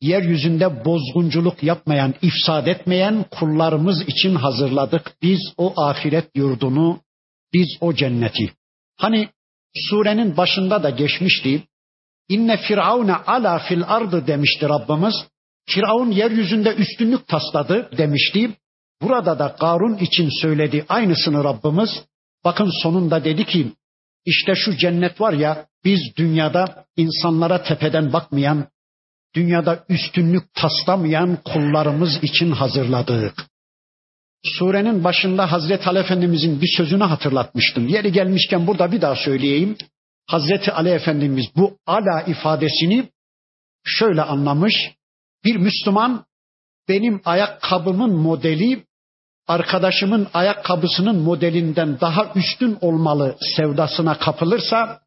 [0.00, 5.12] yeryüzünde bozgunculuk yapmayan, ifsad etmeyen kullarımız için hazırladık.
[5.22, 7.00] Biz o ahiret yurdunu,
[7.52, 8.52] biz o cenneti.
[8.96, 9.28] Hani
[9.74, 11.62] surenin başında da geçmişti.
[12.28, 15.14] İnne firavune ala fil ardı demişti Rabbimiz.
[15.66, 18.50] Firavun yeryüzünde üstünlük tasladı demişti.
[19.02, 21.90] Burada da Karun için söyledi aynısını Rabbimiz.
[22.44, 23.72] Bakın sonunda dedi ki
[24.24, 28.68] işte şu cennet var ya biz dünyada insanlara tepeden bakmayan,
[29.34, 33.46] dünyada üstünlük taslamayan kullarımız için hazırladık.
[34.44, 37.88] Surenin başında Hazreti Ali Efendimizin bir sözünü hatırlatmıştım.
[37.88, 39.76] Yeri gelmişken burada bir daha söyleyeyim.
[40.26, 43.08] Hazreti Ali Efendimiz bu ala ifadesini
[43.84, 44.74] şöyle anlamış.
[45.44, 46.24] Bir Müslüman
[46.88, 48.84] benim ayakkabımın modeli
[49.48, 55.00] arkadaşımın ayakkabısının modelinden daha üstün olmalı sevdasına kapılırsa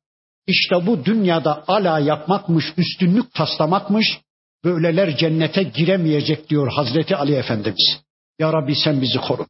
[0.47, 4.19] işte bu dünyada ala yapmakmış, üstünlük taslamakmış.
[4.63, 7.99] Böyleler cennete giremeyecek diyor Hazreti Ali Efendimiz.
[8.39, 9.45] Ya Rabbi sen bizi koru.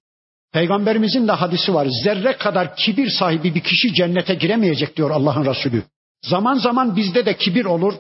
[0.54, 1.88] Peygamberimizin de hadisi var.
[2.04, 5.84] Zerre kadar kibir sahibi bir kişi cennete giremeyecek diyor Allah'ın Resulü.
[6.24, 7.94] Zaman zaman bizde de kibir olur.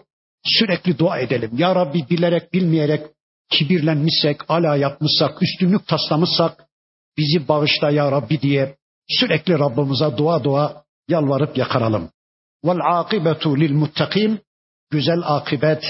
[0.43, 1.51] Sürekli dua edelim.
[1.57, 3.01] Ya Rabbi bilerek bilmeyerek
[3.49, 6.65] kibirlenmişsek, ala yapmışsak, üstünlük taslamışsak
[7.17, 8.75] bizi bağışla ya Rabbi diye
[9.09, 12.09] sürekli Rabbimize dua dua yalvarıp yakaralım.
[12.65, 14.39] Vel akibetu lil muttakin
[14.89, 15.83] güzel akibet,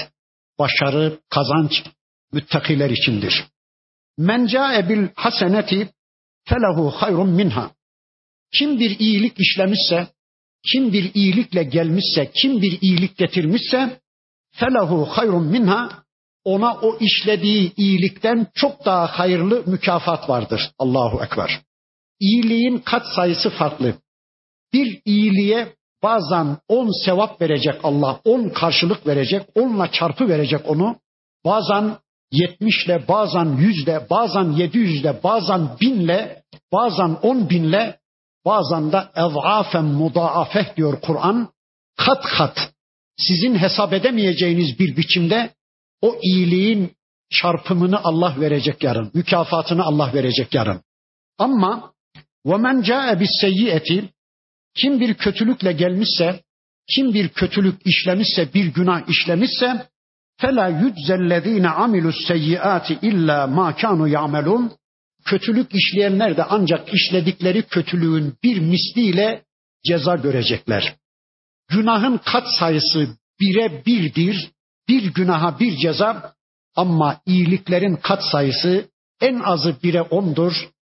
[0.58, 1.72] başarı, kazanç
[2.32, 3.44] müttakiler içindir.
[4.18, 5.88] Men ca'e bil haseneti
[6.44, 7.70] felehu hayrun minha.
[8.58, 10.08] Kim bir iyilik işlemişse,
[10.72, 14.00] kim bir iyilikle gelmişse, kim bir iyilik getirmişse
[14.52, 16.05] felahu hayrun minha
[16.46, 20.70] ona o işlediği iyilikten çok daha hayırlı mükafat vardır.
[20.78, 21.60] Allahu Ekber.
[22.20, 23.94] İyiliğin kat sayısı farklı.
[24.72, 25.72] Bir iyiliğe
[26.02, 30.96] bazen on sevap verecek Allah, on karşılık verecek, onla çarpı verecek onu.
[31.44, 31.96] Bazen
[32.32, 36.42] yetmişle, bazen yüzle, bazen yedi yüzle, bazen binle,
[36.72, 37.98] bazen on binle,
[38.44, 41.48] bazen de ezafen mudaafeh diyor Kur'an.
[41.96, 42.72] Kat kat
[43.18, 45.55] sizin hesap edemeyeceğiniz bir biçimde
[46.06, 46.92] o iyiliğin
[47.30, 49.10] çarpımını Allah verecek yarın.
[49.14, 50.80] Mükafatını Allah verecek yarın.
[51.38, 51.92] Ama
[52.46, 54.08] وَمَنْ جَاءَ بِالسَّيِّئَةِ
[54.74, 56.40] Kim bir kötülükle gelmişse,
[56.94, 59.86] kim bir kötülük işlemişse, bir günah işlemişse
[60.40, 64.70] فَلَا يُجْزَ الَّذ۪ينَ عَمِلُوا السَّيِّئَاتِ اِلَّا مَا كَانُوا يَعْمَلُونَ
[65.24, 69.44] Kötülük işleyenler de ancak işledikleri kötülüğün bir misliyle
[69.86, 70.94] ceza görecekler.
[71.68, 73.08] Günahın kat sayısı
[73.40, 74.50] bire birdir
[74.88, 76.32] bir günaha bir ceza
[76.76, 78.88] ama iyiliklerin kat sayısı
[79.20, 80.52] en azı bire ondur,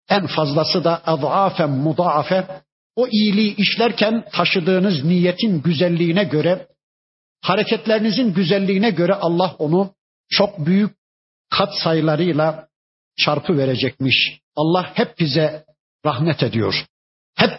[0.10, 2.62] en fazlası da adhafen mudaafe.
[2.96, 6.68] O iyiliği işlerken taşıdığınız niyetin güzelliğine göre,
[7.42, 9.94] hareketlerinizin güzelliğine göre Allah onu
[10.30, 10.92] çok büyük
[11.50, 12.68] kat sayılarıyla
[13.18, 14.40] çarpı verecekmiş.
[14.56, 15.66] Allah hep bize
[16.06, 16.86] rahmet ediyor.
[17.36, 17.52] Hep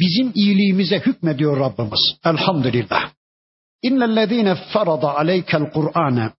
[0.00, 2.16] bizim iyiliğimize hükmediyor Rabbimiz.
[2.24, 3.10] Elhamdülillah.
[3.82, 6.32] İnnellezîne ferada aleykel Kur'ane.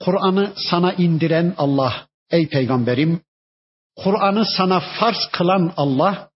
[0.00, 3.20] Kur'an'ı sana indiren Allah ey peygamberim.
[3.96, 6.28] Kur'an'ı sana farz kılan Allah.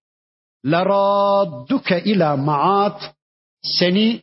[0.66, 3.14] Leradduke ila maat.
[3.62, 4.22] Seni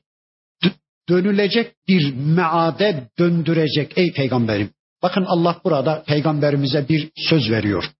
[1.09, 4.73] dönülecek bir meade döndürecek ey peygamberim.
[5.03, 7.91] Bakın Allah burada peygamberimize bir söz veriyor.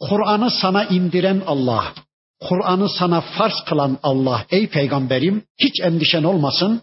[0.00, 1.94] Kur'an'ı sana indiren Allah,
[2.40, 6.82] Kur'an'ı sana farz kılan Allah ey peygamberim hiç endişen olmasın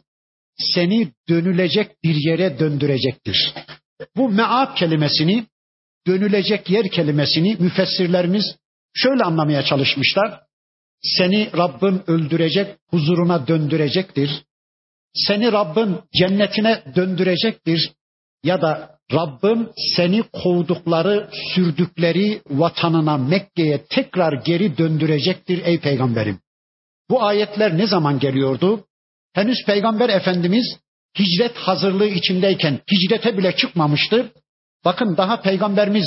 [0.57, 3.53] seni dönülecek bir yere döndürecektir.
[4.15, 5.45] Bu meat kelimesini,
[6.07, 8.55] dönülecek yer kelimesini müfessirlerimiz
[8.93, 10.39] şöyle anlamaya çalışmışlar.
[11.01, 14.43] Seni Rabbin öldürecek, huzuruna döndürecektir.
[15.13, 17.91] Seni Rabbin cennetine döndürecektir.
[18.43, 26.39] Ya da Rabbim seni kovdukları, sürdükleri vatanına Mekke'ye tekrar geri döndürecektir ey peygamberim.
[27.09, 28.85] Bu ayetler ne zaman geliyordu?
[29.33, 30.65] Henüz Peygamber Efendimiz
[31.19, 34.31] hicret hazırlığı içindeyken hicrete bile çıkmamıştı.
[34.85, 36.05] Bakın daha Peygamberimiz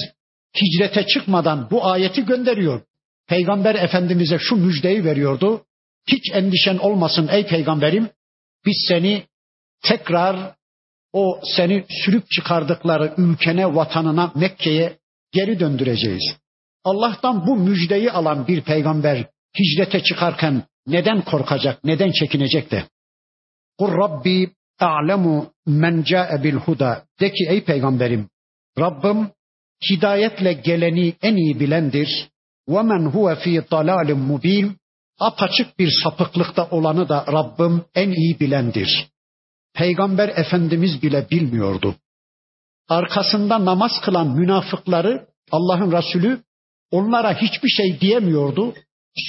[0.61, 2.83] hicrete çıkmadan bu ayeti gönderiyor.
[3.29, 5.65] Peygamber Efendimiz'e şu müjdeyi veriyordu.
[6.09, 8.09] Hiç endişen olmasın ey peygamberim.
[8.67, 9.23] Biz seni
[9.83, 10.55] tekrar
[11.13, 14.99] o seni sürüp çıkardıkları ülkene, vatanına, Mekke'ye
[15.33, 16.37] geri döndüreceğiz.
[16.85, 19.27] Allah'tan bu müjdeyi alan bir peygamber
[19.59, 22.85] hicrete çıkarken neden korkacak, neden çekinecek de?
[23.79, 24.51] Kul Rabbi
[24.81, 27.05] a'lemu men ca'e bil huda.
[27.21, 28.29] De ki ey peygamberim
[28.79, 29.31] Rabbim
[29.91, 32.29] hidayetle geleni en iyi bilendir.
[32.69, 34.77] Ve men huve fi dalalim mubin.
[35.19, 39.09] Apaçık bir sapıklıkta olanı da Rabbim en iyi bilendir.
[39.75, 41.95] Peygamber Efendimiz bile bilmiyordu.
[42.89, 46.43] Arkasında namaz kılan münafıkları Allah'ın Resulü
[46.91, 48.75] onlara hiçbir şey diyemiyordu.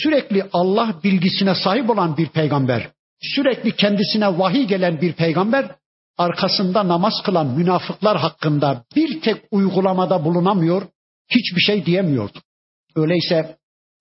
[0.03, 5.70] Sürekli Allah bilgisine sahip olan bir peygamber sürekli kendisine vahiy gelen bir peygamber
[6.18, 10.82] arkasında namaz kılan münafıklar hakkında bir tek uygulamada bulunamıyor,
[11.30, 12.38] hiçbir şey diyemiyordu.
[12.96, 13.56] Öyleyse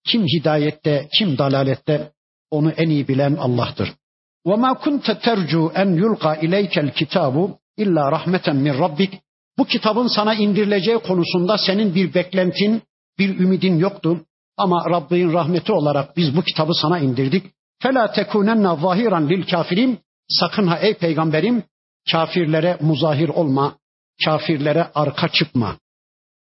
[0.07, 2.11] kim hidayette, kim dalalette
[2.51, 3.93] onu en iyi bilen Allah'tır.
[4.45, 9.13] وَمَا كُنْتَ تَرْجُوا اَنْ يُلْقَى اِلَيْكَ الْكِتَابُ illa rahmeten min rabbik.
[9.57, 12.81] Bu kitabın sana indirileceği konusunda senin bir beklentin,
[13.19, 14.25] bir ümidin yoktu.
[14.57, 17.45] Ama Rabbin rahmeti olarak biz bu kitabı sana indirdik.
[17.82, 19.98] Fela tekunenna zahiran lil kafirin.
[20.28, 21.62] Sakın ha ey peygamberim
[22.12, 23.78] kafirlere muzahir olma,
[24.24, 25.78] kafirlere arka çıkma.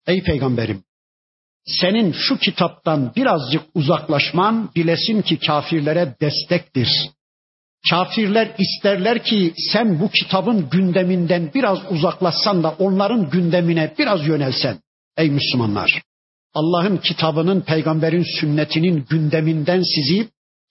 [0.07, 0.85] Ey peygamberim
[1.66, 6.89] senin şu kitaptan birazcık uzaklaşman bilesin ki kafirlere destektir.
[7.91, 14.78] Kafirler isterler ki sen bu kitabın gündeminden biraz uzaklaşsan da onların gündemine biraz yönelsen.
[15.16, 16.03] Ey Müslümanlar!
[16.55, 20.28] Allah'ın kitabının, peygamberin sünnetinin gündeminden sizi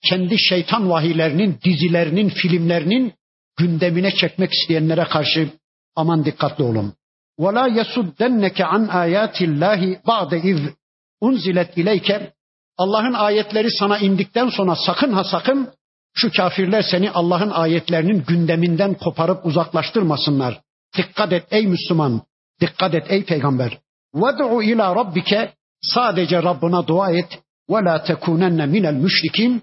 [0.09, 3.13] kendi şeytan vahiylerinin, dizilerinin, filmlerinin
[3.57, 5.49] gündemine çekmek isteyenlere karşı
[5.95, 6.93] aman dikkatli olun.
[7.39, 10.73] وَلَا يَسُدَّنَّكَ عَنْ آيَاتِ اللّٰهِ بَعْدَ اِذْ
[11.21, 12.33] unzilet ileyke
[12.77, 15.69] Allah'ın ayetleri sana indikten sonra sakın ha sakın
[16.13, 20.61] şu kafirler seni Allah'ın ayetlerinin gündeminden koparıp uzaklaştırmasınlar.
[20.97, 22.21] Dikkat et ey Müslüman,
[22.61, 23.77] dikkat et ey peygamber.
[24.15, 27.39] Ved'u ila rabbike sadece Rabbına dua et
[27.69, 29.61] ve la tekunenne minel müşrikin.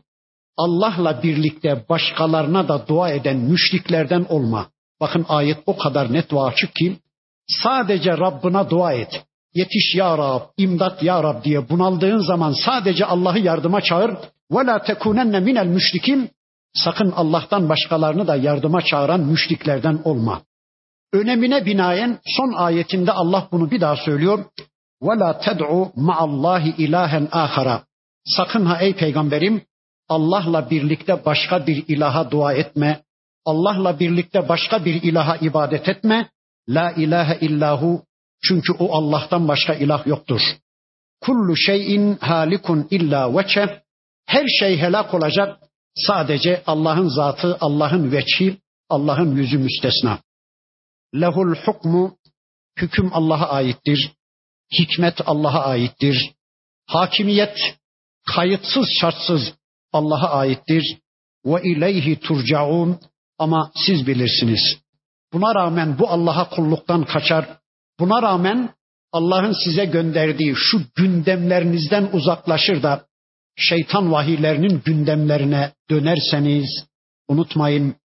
[0.59, 4.67] Allah'la birlikte başkalarına da dua eden müşriklerden olma.
[5.01, 6.97] Bakın ayet o kadar net ve açık ki
[7.47, 9.23] sadece Rabbına dua et.
[9.53, 14.11] Yetiş ya Rab, imdat ya Rab diye bunaldığın zaman sadece Allah'ı yardıma çağır.
[14.51, 16.29] Ve la tekunenne minel müşrikin.
[16.73, 20.41] Sakın Allah'tan başkalarını da yardıma çağıran müşriklerden olma.
[21.13, 24.45] Önemine binaen son ayetinde Allah bunu bir daha söylüyor.
[25.01, 27.81] Ve la ted'u ma'allahi ilahen ahara.
[28.25, 29.61] Sakın ha ey peygamberim
[30.09, 33.03] Allah'la birlikte başka bir ilaha dua etme.
[33.45, 36.29] Allah'la birlikte başka bir ilaha ibadet etme.
[36.69, 38.03] La ilahe illahu
[38.43, 40.41] çünkü o Allah'tan başka ilah yoktur.
[41.21, 43.83] Kullu şeyin halikun illa veçe.
[44.25, 45.59] Her şey helak olacak.
[45.95, 48.57] Sadece Allah'ın zatı, Allah'ın veçhi,
[48.89, 50.19] Allah'ın yüzü müstesna.
[51.15, 52.17] Lehul hukmu,
[52.77, 54.11] hüküm Allah'a aittir.
[54.79, 56.31] Hikmet Allah'a aittir.
[56.87, 57.57] Hakimiyet
[58.35, 59.58] kayıtsız şartsız
[59.93, 60.97] Allah'a aittir.
[61.45, 62.99] Ve ileyhi turcaun
[63.37, 64.77] ama siz bilirsiniz.
[65.33, 67.59] Buna rağmen bu Allah'a kulluktan kaçar,
[67.99, 68.69] Buna rağmen
[69.11, 73.05] Allah'ın size gönderdiği şu gündemlerinizden uzaklaşır da
[73.55, 76.85] şeytan vahiylerinin gündemlerine dönerseniz
[77.27, 77.95] unutmayın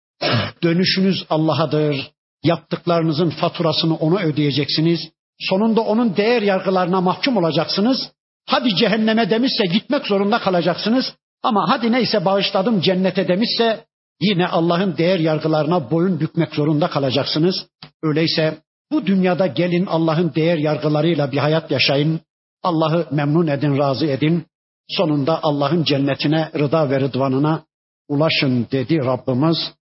[0.62, 2.10] dönüşünüz Allah'adır.
[2.44, 5.00] Yaptıklarınızın faturasını ona ödeyeceksiniz.
[5.40, 8.10] Sonunda onun değer yargılarına mahkum olacaksınız.
[8.46, 11.14] Hadi cehenneme demişse gitmek zorunda kalacaksınız.
[11.44, 13.84] Ama hadi neyse bağışladım cennete demişse
[14.20, 17.66] yine Allah'ın değer yargılarına boyun bükmek zorunda kalacaksınız.
[18.02, 18.58] Öyleyse
[18.92, 22.20] bu dünyada gelin Allah'ın değer yargılarıyla bir hayat yaşayın.
[22.62, 24.46] Allah'ı memnun edin, razı edin.
[24.88, 27.64] Sonunda Allah'ın cennetine, rıda ve rıdvanına
[28.08, 29.72] ulaşın dedi Rabbimiz.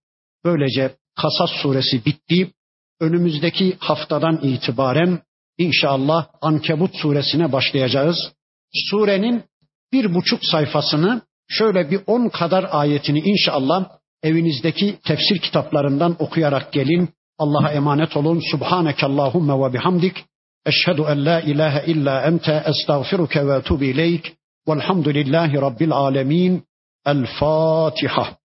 [0.45, 2.51] Böylece Kasas suresi bitti.
[2.99, 5.19] Önümüzdeki haftadan itibaren
[5.57, 8.17] inşallah Ankebut suresine başlayacağız.
[8.73, 9.43] Surenin
[9.91, 13.89] bir buçuk sayfasını şöyle bir on kadar ayetini inşallah
[14.23, 17.09] evinizdeki tefsir kitaplarından okuyarak gelin.
[17.37, 18.41] Allah'a emanet olun.
[18.51, 20.25] Subhaneke Allahümme ve bihamdik.
[20.65, 24.33] Eşhedü en la ilahe illa ente estağfiruke ve etubu ileyk.
[24.67, 26.63] Velhamdülillahi Rabbil alemin.
[27.05, 28.42] El Fatiha.